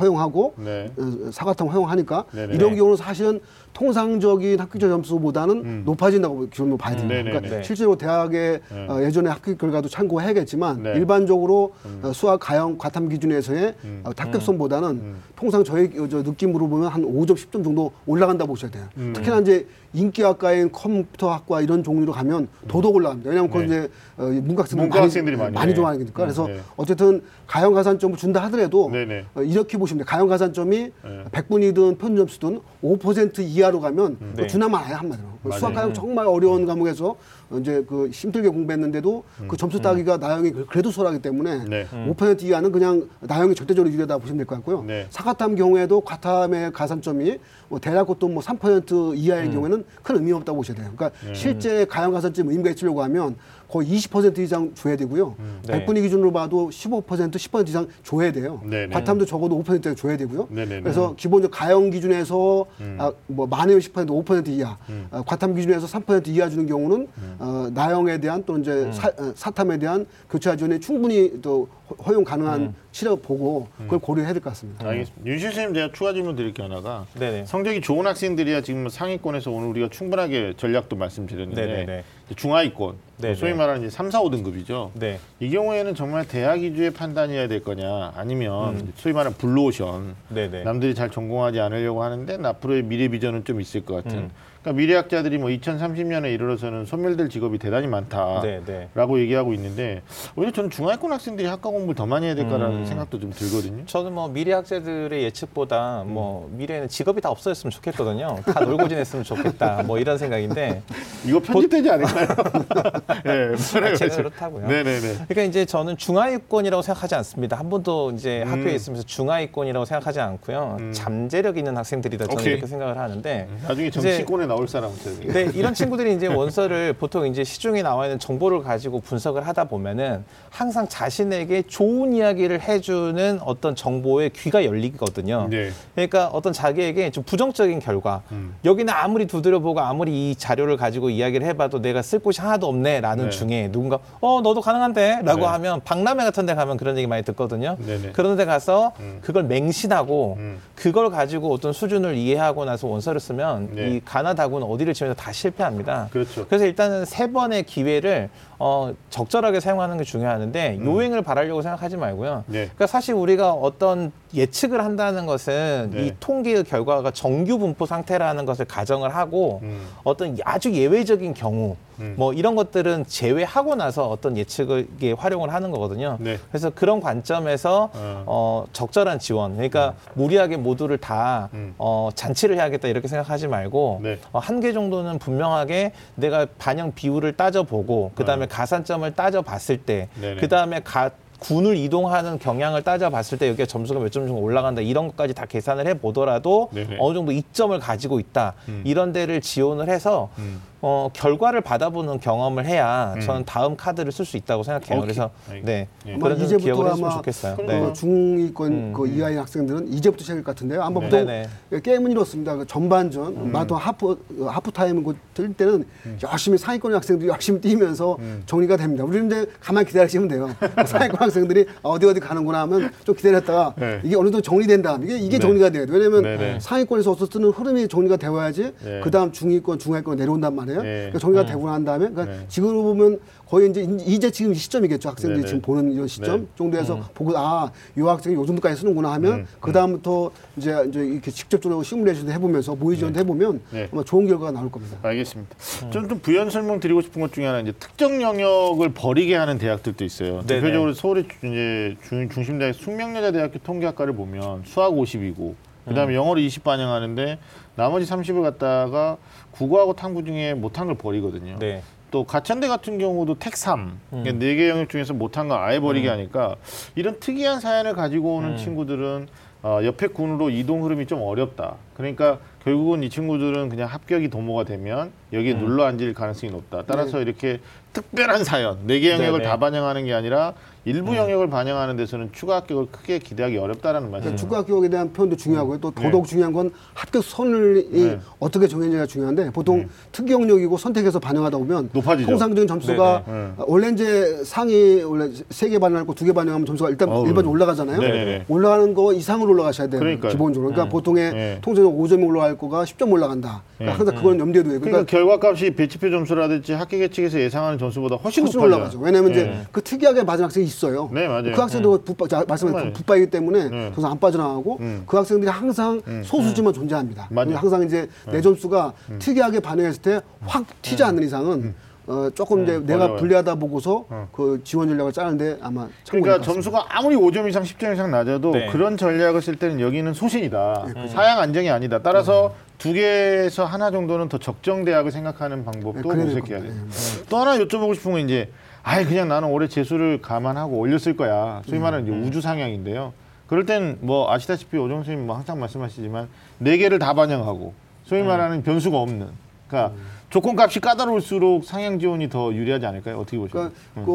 [0.00, 0.90] 허용하고 네.
[0.98, 2.24] 어, 사과탕 허용하니까.
[2.50, 3.40] 이런 경우는 사실은
[3.72, 7.14] 통상적인 학교적 점수보다는 높아진다고 기준으로 봐야 됩니다.
[7.16, 7.30] 네네네.
[7.30, 7.62] 그러니까 네.
[7.62, 8.86] 실제로 대학의 네.
[8.88, 10.92] 어, 예전에 학교 결과도 참고해야겠지만 네.
[10.94, 17.02] 일반적으로 어, 수학 가형 과탐 기준에서의 어, 합격선보다는 통상 저희 어, 저 느낌으로 보면 한
[17.02, 18.84] 5점 10점 정도 올라간다 고 보셔야 돼요.
[19.14, 23.28] 특히나 이제 인기학과인 컴퓨터학과 이런 종류로 가면 더더욱 올라갑니다.
[23.28, 23.76] 왜냐하면 그건 네.
[23.76, 25.74] 이제 어, 문과학생들 문과 학생들이 많이 많이 네.
[25.74, 26.60] 좋아하니까 그래서 네.
[26.76, 29.26] 어쨌든 가형 가산점을 준다 하더라도 네네.
[29.34, 30.06] 어, 이렇게 보시면 돼요.
[30.08, 31.24] 가형 가산점이 네.
[31.30, 34.46] 100분이든 평점수든 5% 이하 로 가면 네.
[34.46, 35.58] 주나만 아예 한마디로 맞아요.
[35.58, 37.16] 수학 가형 정말 어려운 과목에서
[37.50, 41.86] 어, 이제 그 힘들게 공부했는데도 그 점수 따기가 나영이 그래도 수월하기 때문에 네.
[41.90, 44.82] 5% 4% 이하는 그냥 나영이 절대적으로 유리하다 보시면 될 것 같고요.
[44.84, 45.06] 네.
[45.10, 49.52] 사카탐 경우에도 과탐의 가산점이 뭐 대략 것도 뭐 3% 이하의 음.
[49.52, 50.90] 경우에는 큰 의미 없다고 보셔야 돼요.
[50.96, 51.34] 그러니까 네.
[51.34, 53.36] 실제 가용 가산점 의미가 있으려고 하면
[53.72, 55.34] 거의 20% 이상 줘야 되고요.
[55.66, 55.86] 네.
[55.86, 58.60] 100분위 기준으로 봐도 15% 10% 이상 줘야 돼요.
[58.64, 58.92] 네, 네.
[58.92, 60.48] 과탐도 적어도 5% 줘야 되고요.
[60.50, 60.80] 네, 네, 네.
[60.82, 62.66] 그래서 기본적으로 가용 기준에서
[62.98, 65.06] 아, 뭐 만회율 10% 5% 이하, 음.
[65.10, 68.92] 아, 과탐 기준에서 3% 이하 주는 경우는 어, 나형에 대한 또는 이제 음.
[68.92, 72.74] 사, 어, 사탐에 대한 교차 지원에 충분히 또 허- 허용 가능한 음.
[72.92, 74.86] 치료 보고 그걸 고려해야 될 것 같습니다.
[74.86, 75.26] 알겠습니다.
[75.26, 77.46] 윤 선생님 제가 추가 질문 드릴 게 하나가 네네.
[77.46, 82.04] 성적이 좋은 학생들이야 지금 상위권에서 오늘 우리가 충분하게 전략도 말씀드렸는데 네네네.
[82.26, 83.34] 이제 중하위권 네네.
[83.34, 84.90] 소위 말하는 이제 3, 4, 5등급이죠.
[84.94, 85.18] 네.
[85.40, 90.16] 이 경우에는 정말 대학 위주의 판단이어야 될 거냐 아니면 소위 말하는 블루오션 음.
[90.28, 90.64] 네네.
[90.64, 94.30] 남들이 잘 전공하지 않으려고 하는데 앞으로의 미래 비전은 좀 있을 것 같은 음.
[94.62, 98.42] 그러니까 미래학자들이 뭐 2030년에 이르러서는 소멸될 직업이 대단히 많다.
[98.42, 98.90] 네네.
[98.94, 100.02] 라고 얘기하고 있는데
[100.36, 102.86] 오히려 저는 중하위권 학생들이 학과 공부를 더 많이 해야 될까라는 음.
[102.86, 103.84] 생각도 좀 들거든요.
[103.86, 108.38] 저는 뭐 미래 학생들의 예측보다 뭐 미래에는 직업이 다 없어졌으면 좋겠거든요.
[108.46, 109.82] 다 놀고 지냈으면 좋겠다.
[109.84, 110.82] 뭐 이런 생각인데
[111.26, 112.26] 이거 편집되지 않을까요?
[113.26, 114.66] 예, 아, 제가 그렇다고요.
[114.66, 115.00] 네네네.
[115.28, 117.58] 그러니까 이제 저는 중하위권이라고 생각하지 않습니다.
[117.58, 118.52] 한 번도 이제 음.
[118.52, 120.78] 학교에 있으면서 중하위권이라고 생각하지 않고요.
[120.92, 122.52] 잠재력 있는 학생들이다 저는 오케이.
[122.52, 124.96] 이렇게 생각을 하는데 나중에 이제 정치권에 나올 사람은.
[125.32, 130.24] 네, 이런 친구들이 이제 원서를 보통 이제 시중에 나와 있는 정보를 가지고 분석을 하다 보면은
[130.50, 135.48] 항상 자신에게 좋은 이야기를 해 주는 어떤 정보에 귀가 열리거든요.
[135.50, 135.70] 네.
[135.94, 138.54] 그러니까 어떤 자기에게 좀 부정적인 결과, 음.
[138.64, 143.30] 여기는 아무리 두드려보고 아무리 이 자료를 가지고 이야기를 해봐도 내가 쓸 곳이 하나도 없네라는 네.
[143.30, 145.46] 중에 누군가 어 너도 가능한데라고 네.
[145.46, 147.76] 하면 박람회 같은 데 가면 그런 얘기 많이 듣거든요.
[147.84, 148.12] 네네.
[148.12, 149.18] 그런 데 가서 음.
[149.22, 150.58] 그걸 맹신하고 음.
[150.74, 153.90] 그걸 가지고 어떤 수준을 이해하고 나서 원서를 쓰면 네.
[153.90, 156.08] 이 가나다군 어디를 치면서 다 실패합니다.
[156.10, 156.46] 그렇죠.
[156.46, 158.30] 그래서 일단은 세 번의 기회를
[158.64, 162.44] 어, 적절하게 사용하는 게 중요하는데 요행을 바라려고 생각하지 말고요.
[162.46, 162.52] 음.
[162.52, 162.58] 네.
[162.66, 166.06] 그러니까 사실 우리가 어떤 예측을 한다는 것은 네.
[166.06, 169.86] 이 통계의 결과가 정규 분포 상태라는 것을 가정을 하고 음.
[170.04, 172.14] 어떤 아주 예외적인 경우 음.
[172.16, 176.16] 뭐 이런 것들은 제외하고 나서 어떤 예측을 이게 활용을 하는 거거든요.
[176.20, 176.38] 네.
[176.48, 178.24] 그래서 그런 관점에서 어.
[178.26, 181.74] 어, 적절한 지원, 그러니까 무리하게 모두를 다 음.
[181.76, 184.18] 어, 잔치를 해야겠다 이렇게 생각하지 말고 네.
[184.32, 190.08] 어, 한 개 정도는 분명하게 내가 반영 비율을 따져보고 그 다음에 가산점을 따져봤을 때.
[190.38, 191.10] 그 다음에 가
[191.42, 195.86] 군을 이동하는 경향을 따져봤을 때 여기가 점수가 몇 점 정도 올라간다 이런 것까지 다 계산을
[195.88, 196.96] 해보더라도 네네.
[197.00, 198.82] 어느 정도 이점을 가지고 있다 음.
[198.84, 200.60] 이런 데를 지원을 해서 음.
[200.84, 203.20] 어, 결과를 받아보는 경험을 해야 음.
[203.20, 204.98] 저는 다음 카드를 쓸 수 있다고 생각해요.
[204.98, 205.00] 오케이.
[205.02, 205.30] 그래서.
[205.62, 206.16] 네 예.
[206.16, 207.56] 그런 아마 좀 이제부터 기억을 했으면 아마 좋겠어요.
[207.56, 207.80] 네.
[207.80, 209.16] 그 중위권 음, 그 음.
[209.16, 210.82] 이하의 학생들은 이제부터 시작일 것 같은데요.
[210.82, 211.06] 아마 네.
[211.06, 211.80] 보통 네네.
[211.84, 212.56] 게임은 이렇습니다.
[212.56, 215.04] 그 전반전 마토 하프 하프 타임
[215.34, 215.84] 뛸 때는
[216.24, 219.04] 열심히 상위권 학생들이 열심히 뛰면서 정리가 됩니다.
[219.04, 220.50] 우리는 이제 가만 히 기다리시면 돼요.
[220.84, 224.00] 상위권 학생들이 어디 어디 가는구나 하면 좀 기다렸다가 네.
[224.02, 224.98] 이게 어느 정도 정리된다.
[225.00, 225.38] 이게 이게 네.
[225.38, 225.86] 정리가 돼요.
[225.88, 226.58] 왜냐하면 네네.
[226.60, 229.00] 상위권에서 어쨌든 흐름이 정리가 되어야지 네.
[229.04, 230.71] 그 다음 중위권, 중하위권 내려온단 말이에요.
[230.80, 230.94] 네.
[230.94, 232.44] 그러니까 정리가 되고 난 다음에 그러니까 네.
[232.48, 235.10] 지금으로 보면 거의 이제 이제 지금 시점이겠죠.
[235.10, 235.46] 학생들이 네네.
[235.46, 236.46] 지금 보는 이런 시점 네.
[236.56, 241.30] 정도에서 보고 아, 이 학생이 요 정도까지 쓰는구나 하면 음, 그 다음부터 이제 이제 이렇게
[241.30, 243.88] 직접적으로 시뮬레이션도 해보면서 모의 지원도 해보면 네.
[243.92, 244.96] 아마 좋은 결과가 나올 겁니다.
[245.02, 245.54] 알겠습니다.
[245.90, 250.02] 저는 좀 부연 설명 드리고 싶은 것 중에 하나 이제 특정 영역을 버리게 하는 대학들도
[250.02, 250.40] 있어요.
[250.46, 250.60] 네네.
[250.62, 255.54] 대표적으로 서울의 주- 이제 중, 중심대학 숙명여자대학교 통계학과를 보면 수학 50이고
[255.86, 257.38] 그다음에 영어를 20 반영하는데
[257.74, 259.16] 나머지 30을 갖다가
[259.52, 261.58] 국어하고 탐구 중에 못한 걸 버리거든요.
[261.58, 261.82] 네.
[262.10, 266.56] 또 가천대 같은 경우도 택 3, 그러니까 네개 영역 중에서 못한 거 아예 버리게 하니까
[266.94, 269.28] 이런 특이한 사연을 가지고 오는 친구들은
[269.62, 271.76] 어, 옆에 군으로 이동 흐름이 좀 어렵다.
[271.94, 276.82] 그러니까 결국은 이 친구들은 그냥 합격이 도모가 되면 여기에 눌러 앉을 가능성이 높다.
[276.86, 277.60] 따라서 이렇게
[277.92, 279.50] 특별한 사연, 네 개 영역을 네네.
[279.50, 280.54] 다 반영하는 게 아니라
[280.84, 284.30] 일부 영역을 반영하는 데서는 추가 합격을 크게 기대하기 어렵다라는 말씀.
[284.34, 285.78] 그러니까 추가 교육에 대한 표현도 중요하고요.
[285.80, 288.18] 또 더더욱 중요한 건 합격 선을 이 네.
[288.40, 292.28] 어떻게 정해지냐가 중요한데 보통 특기 영역이고 선택해서 반영하다 보면 높아지죠.
[292.30, 293.22] 통상적인 점수가.
[293.26, 293.32] 네.
[293.58, 297.26] 어, 원래 이제 상위 원래 세 개 반영하고 두 개 반영하면 점수가 일단 어우.
[297.26, 298.00] 일반적으로 올라가잖아요.
[298.00, 298.44] 네네네.
[298.48, 300.00] 올라가는 거 이상으로 올라가셔야 돼요.
[300.00, 300.32] 그러니까요.
[300.32, 300.72] 기본적으로.
[300.72, 301.58] 그러니까 보통의 네.
[301.62, 303.62] 통상적으로 5점이 올라갈 거가 10점 올라간다.
[303.78, 303.98] 그러니까 네.
[303.98, 304.80] 항상 그건 염두에 둬요.
[304.80, 308.76] 그러니까 그러니까 결과값이 배치표 점수라든지 학교 계측에서 예상하는 점수보다 훨씬, 훨씬 높아져요.
[308.76, 308.98] 올라가죠.
[308.98, 309.40] 왜냐하면 네.
[309.40, 311.08] 이제 그 특이하게 맞은 학생이 있어요.
[311.12, 311.52] 네, 맞아요.
[311.54, 312.92] 그 학생도 붙바, 자, 말씀하신 정말.
[312.92, 313.90] 붙바이기 때문에 네.
[313.92, 315.02] 그래서 안 빠져나가고 음.
[315.06, 317.28] 그 학생들이 항상 소수지만 존재합니다.
[317.30, 317.50] 맞아요.
[317.50, 317.54] 음.
[317.56, 321.74] 항상 이제 내 점수가 특이하게 반응했을 때 확 튀지 않는 이상은
[322.06, 323.16] 어, 조금 이제 내가 어려워요.
[323.20, 326.40] 불리하다 보고서 그 지원 전략을 짜는데 아마 그러니까.
[326.40, 328.66] 점수가 아무리 5점 이상, 10점 이상 낮아도 네.
[328.66, 330.86] 그런 전략을 쓸 때는 여기는 소신이다.
[331.08, 332.00] 사양 안정이 아니다.
[332.02, 336.72] 따라서 두 개에서 하나 정도는 더 적정 대학을 생각하는 방법도 네, 모색해야 돼요.
[336.72, 336.96] 겁니다.
[337.28, 338.50] 또 하나 여쭤보고 싶은 건 이제
[338.82, 341.62] 아예 그냥 나는 올해 재수를 감안하고 올렸을 거야.
[341.66, 343.12] 소위 말하는 이제 우주 상향인데요.
[343.46, 346.26] 그럴 땐 뭐 아시다시피 오정 선생님 뭐 항상 말씀하시지만
[346.58, 347.74] 네 개를 다 반영하고
[348.04, 349.28] 소위 말하는 변수가 없는.
[349.68, 349.94] 그러니까
[350.32, 353.18] 조건값이 까다로울수록 상향 지원이 더 유리하지 않을까요?
[353.18, 353.70] 어떻게 보십니까?
[353.94, 354.06] 그러니까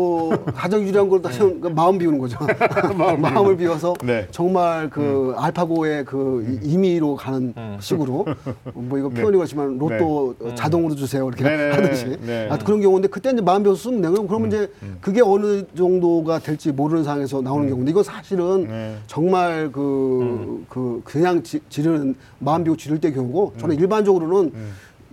[0.45, 2.39] 그 가장 유리한 걸 따지면 그 마음 비우는 거죠.
[3.19, 4.27] 마음 을 비워서 네.
[4.31, 8.25] 정말 그 알파고의 그 이- 임의로 가는 식으로
[8.73, 11.27] 뭐 이거 표현이 그렇지만 로또 어, 자동으로 주세요.
[11.27, 11.75] 이렇게 네네.
[11.75, 12.17] 하듯이.
[12.25, 12.47] 네.
[12.49, 16.71] 아, 그런 경우인데 그때 이제 마음 비워서 쓰면 되고 그러면 이제 그게 어느 정도가 될지
[16.71, 18.95] 모르는 상황에서 나오는 경우인데 이거 사실은 네.
[19.05, 24.51] 정말 그, 그 그냥 지, 지르는 마음 비우고 지를 때 경우고 저는 일반적으로는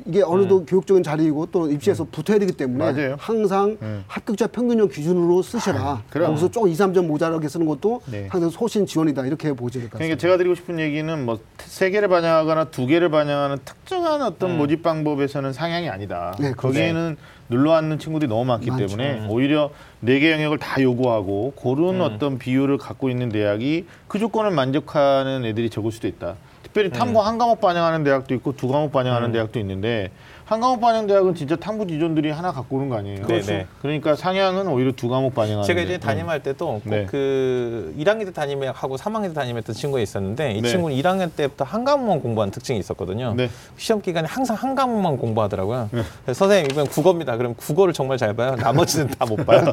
[0.06, 3.16] 이게 어느 정도 교육적인 자리이고 또 입시에서 붙어야 되기 때문에 맞아요.
[3.18, 3.76] 항상
[4.06, 6.02] 합격자 평균형 기준으로 쓰시라.
[6.10, 6.28] 그럼.
[6.28, 8.26] 거기서 조금 2, 3점 모자라게 쓰는 것도 네.
[8.30, 9.24] 항상 소신 지원이다.
[9.26, 10.20] 이렇게 보셔야 될것 그러니까 같습니다.
[10.20, 15.52] 제가 드리고 싶은 얘기는 뭐 세 개를 반영하거나 두 개를 반영하는 특정한 어떤 모집 방법에서는
[15.52, 16.32] 상향이 아니다.
[16.38, 16.68] 네, 그렇죠.
[16.68, 17.16] 거기에는
[17.48, 18.86] 눌러 앉는 친구들이 너무 많기 많죠.
[18.86, 24.50] 때문에 오히려 네 개 영역을 다 요구하고 그런 어떤 비율을 갖고 있는 대학이 그 조건을
[24.52, 26.36] 만족하는 애들이 적을 수도 있다.
[26.74, 30.10] 특별히 탐구 한 과목 반영하는 대학도 있고 두 과목 반영하는 대학도 있는데
[30.46, 33.22] 한 과목 반영 대학은 진짜 탐구 지존들이 하나 갖고 오는 거 아니에요.
[33.22, 33.46] 그렇죠.
[33.46, 33.66] 네네.
[33.80, 35.64] 그러니까 상향은 오히려 두 과목 반영하는.
[35.66, 35.98] 제가 이제 데.
[35.98, 37.04] 담임할 때도 네.
[37.04, 40.68] 꼭그 1학년 때 담임하고 3학년 때 담임했던 친구가 있었는데 이 네.
[40.68, 43.32] 친구는 1학년 때부터 한 과목만 공부한 특징이 있었거든요.
[43.34, 43.48] 네.
[43.78, 45.88] 시험 기간에 항상 한 과목만 공부하더라고요.
[45.90, 47.38] 그래서 선생님 이번 국어입니다.
[47.38, 48.54] 그럼 국어를 정말 잘 봐요.
[48.56, 49.72] 나머지는 다 못 봐요.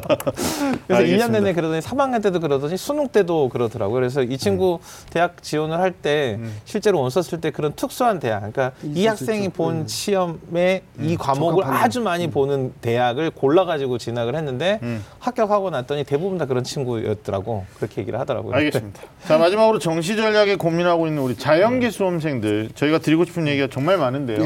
[0.86, 1.28] 그래서 1년 알겠습니다.
[1.28, 3.94] 내내 그러더니 3학년 때도 그러더니 수능 때도 그러더라고요.
[3.96, 4.78] 그래서 이 친구
[5.10, 9.50] 대학 지원을 할때 실제로 원 썼을 때 그런 특수한 대학, 그러니까 이 학생이 있죠.
[9.52, 10.61] 본 시험에
[11.00, 15.04] 이 과목을 적합한 아주 많이 보는 대학을 골라가지고 진학을 했는데 음.
[15.18, 18.54] 합격하고 났더니 대부분 다 그런 친구였더라고 그렇게 얘기를 하더라고요.
[18.54, 19.02] 알겠습니다.
[19.26, 24.38] 자 마지막으로 정시 전략에 고민하고 있는 우리 자연계 수험생들 저희가 드리고 싶은 얘기가 정말 많은데요.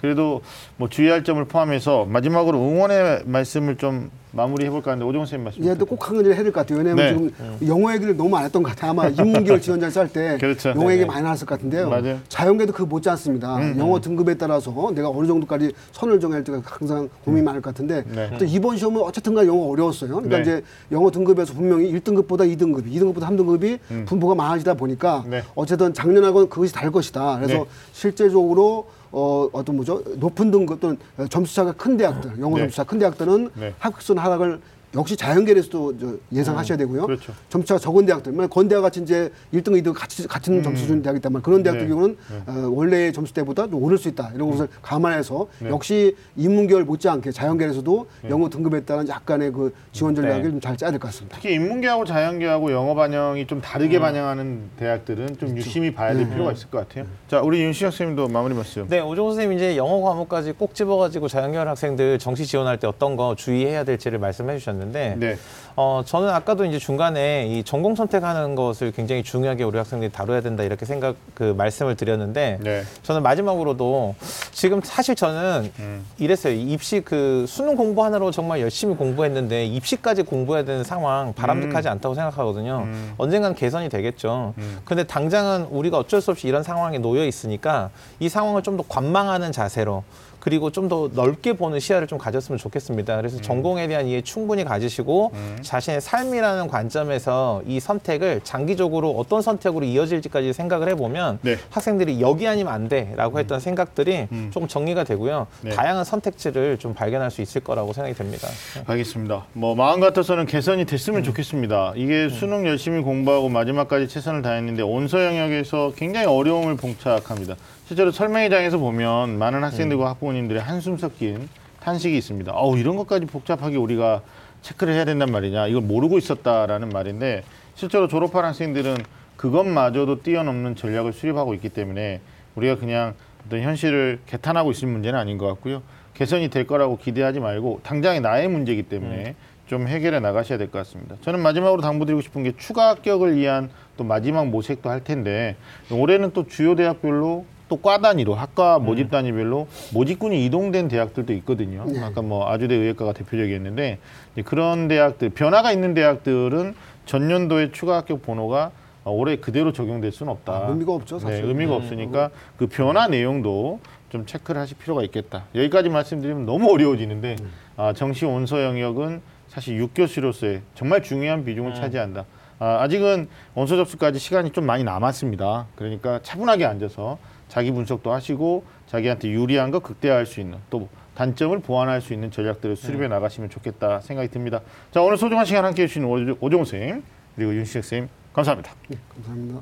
[0.00, 0.06] 예.
[0.10, 0.40] 그래도
[0.76, 5.64] 뭐 주의할 점을 포함해서 마지막으로 응원의 말씀을 좀 마무리해 볼까 하는데 오정훈 선생님 말씀.
[5.66, 6.78] 얘도 꼭 하는 일을 해야 될 것 같아요.
[6.78, 7.32] 왜냐하면 네.
[7.58, 8.92] 지금 영어 얘기를 너무 안 했던 것 같아요.
[8.92, 10.68] 아마 인문계열 지원자를 쌀때 그렇죠.
[10.70, 11.06] 영어 얘기 네네.
[11.06, 11.90] 많이 나왔을 것 같은데요.
[11.90, 12.04] 맞아요.
[12.14, 13.58] 음, 자연계도 그 못지 않습니다.
[13.76, 18.30] 영어 등급에 따라서 내가 어느 정도까지 선을 정할 때가 항상 고민이 많을 것 같은데 네.
[18.38, 20.10] 또 이번 시험은 어쨌든간 영어 어려웠어요.
[20.12, 20.42] 그러니까 네.
[20.42, 25.30] 이제 영어 등급에서 분명히 1등급보다 2등급, 2등급보다 3등급이 분포가 많아지다 보니까 음.
[25.30, 25.42] 네.
[25.56, 27.38] 어쨌든 작년하고는 그것이 다를 것이다.
[27.40, 27.64] 그래서 네.
[27.92, 30.02] 실제적으로 어, 어떤 뭐죠?
[30.16, 30.98] 높은 등급 또는
[31.28, 32.62] 점수차가 큰 대학들, 영어 네.
[32.62, 33.74] 점수차 큰 대학들은 네.
[33.78, 34.60] 합격선 하락을
[34.94, 37.06] 역시 자연계에서도 저 예상하셔야 되고요.
[37.06, 37.32] 그렇죠.
[37.48, 41.42] 점수차가 적은 대학들, 뭐 건대와 같이 이제 1등, 2등 같이 같은 점수 주는 대학이기 때문에
[41.42, 41.88] 그런 대학들 음.
[41.88, 41.94] 네.
[41.94, 42.16] 경우는
[42.46, 45.68] 어, 원래 점수대보다 좀 오를 수 있다 이런 것을 감안해서 네.
[45.70, 50.50] 역시 인문계열 못지않게 자연계에서도 영어 등급에 따른 약간의 그 지원 전략을 네.
[50.50, 51.36] 좀잘 짜야 될 것 같습니다.
[51.36, 56.68] 특히 인문계하고 자연계하고 영어 반영이 좀 다르게 반영하는 대학들은 좀 유심히 봐야 될 필요가 있을
[56.68, 57.06] 것 같아요.
[57.28, 58.88] 자 우리 윤시혁 선생님도 마무리 말씀.
[58.88, 63.36] 네, 오종호 선생님 이제 영어 과목까지 꼭 집어가지고 자연계열 학생들 정시 지원할 때 어떤 거
[63.36, 64.79] 주의해야 될지를 말씀해 주셨는데
[65.18, 65.36] 네.
[65.76, 70.62] 어, 저는 아까도 이제 중간에 이 전공 선택하는 것을 굉장히 중요하게 우리 학생들이 다뤄야 된다
[70.64, 72.82] 이렇게 생각 그 말씀을 드렸는데 네.
[73.02, 74.14] 저는 마지막으로도
[74.52, 76.04] 지금 사실 저는 음.
[76.18, 76.54] 이랬어요.
[76.54, 81.92] 입시 그 수능 공부하느라고 정말 열심히 공부했는데 입시까지 공부해야 되는 상황 바람직하지 음.
[81.92, 82.86] 않다고 생각하거든요.
[83.16, 84.54] 언젠간 개선이 되겠죠.
[84.84, 89.50] 근데 당장은 우리가 어쩔 수 없이 이런 상황에 놓여 있으니까 이 상황을 좀 더 관망하는
[89.52, 90.04] 자세로
[90.40, 93.16] 그리고 좀 더 넓게 보는 시야를 좀 가졌으면 좋겠습니다.
[93.16, 93.42] 그래서 음.
[93.42, 95.30] 전공에 대한 이해 충분히 가지시고
[95.62, 101.52] 자신의 삶이라는 관점에서 이 선택을 장기적으로 어떤 선택으로 이어질지까지 생각을 해보면 네.
[101.52, 101.58] 음.
[101.70, 105.46] 학생들이 여기 아니면 안 돼라고 했던 생각들이 조금 정리가 되고요.
[105.62, 105.70] 네.
[105.70, 108.48] 다양한 선택지를 좀 발견할 수 있을 거라고 생각이 됩니다.
[108.86, 109.46] 알겠습니다.
[109.52, 111.92] 뭐 마음 같아서는 개선이 됐으면 좋겠습니다.
[111.94, 117.54] 이게 수능 열심히 공부하고 마지막까지 최선을 다했는데 온서 영역에서 굉장히 어려움을 봉착합니다.
[117.90, 121.48] 실제로 설명회장에서 보면 많은 학생들과 학부모님들의 한숨 섞인
[121.80, 122.52] 탄식이 있습니다.
[122.52, 124.22] 어우 이런 것까지 복잡하게 우리가
[124.62, 125.66] 체크를 해야 된단 말이냐.
[125.66, 127.42] 이걸 모르고 있었다라는 말인데
[127.74, 128.96] 실제로 졸업한 학생들은
[129.36, 132.20] 그것마저도 뛰어넘는 전략을 수립하고 있기 때문에
[132.54, 133.14] 우리가 그냥
[133.44, 135.82] 어떤 현실을 개탄하고 있을 문제는 아닌 것 같고요.
[136.14, 139.34] 개선이 될 거라고 기대하지 말고 당장의 나의 문제이기 때문에
[139.66, 141.16] 좀 해결해 나가셔야 될 것 같습니다.
[141.22, 145.56] 저는 마지막으로 당부드리고 싶은 게 추가 합격을 위한 또 마지막 모색도 할 텐데
[145.90, 151.84] 올해는 또 주요 대학별로 또 과 단위로 학과 모집 단위별로 모집군이 이동된 대학들도 있거든요.
[151.86, 152.00] 네.
[152.02, 153.98] 아까 뭐 아주대 의예과가 대표적이었는데
[154.34, 156.74] 이제 그런 대학들 변화가 있는 대학들은
[157.06, 158.72] 전년도의 추가 합격 번호가
[159.04, 160.52] 어, 올해 그대로 적용될 수는 없다.
[160.52, 161.40] 아, 의미가 없죠, 사실.
[161.42, 165.44] 네, 의미가 없으니까 그 변화 내용도 좀 체크를 하실 필요가 있겠다.
[165.54, 167.36] 여기까지 말씀드리면 너무 어려워지는데
[167.76, 172.24] 아, 정시 원서 영역은 사실 6교시로서의 정말 중요한 비중을 차지한다.
[172.58, 175.66] 아, 아직은 원서 접수까지 시간이 좀 많이 남았습니다.
[175.76, 177.16] 그러니까 차분하게 앉아서
[177.50, 182.76] 자기 분석도 하시고 자기한테 유리한 거 극대화할 수 있는 또 단점을 보완할 수 있는 전략들을
[182.76, 184.60] 수립해 나가시면 좋겠다 생각이 듭니다.
[184.92, 187.02] 자 오늘 소중한 시간 함께해 주신 오종호 선생님
[187.36, 188.72] 그리고 윤시tek 선생님 감사합니다.
[188.88, 189.60] 네, 감사합니다.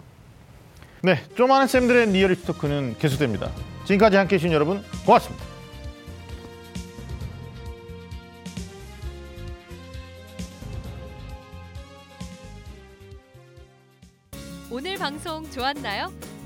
[1.03, 3.51] 네, 좀 아는 쌤들의 리얼리티 토크는 계속됩니다.
[3.87, 5.45] 지금까지 함께해 주신 여러분 고맙습니다.
[14.71, 16.13] 오늘 방송 좋았나요?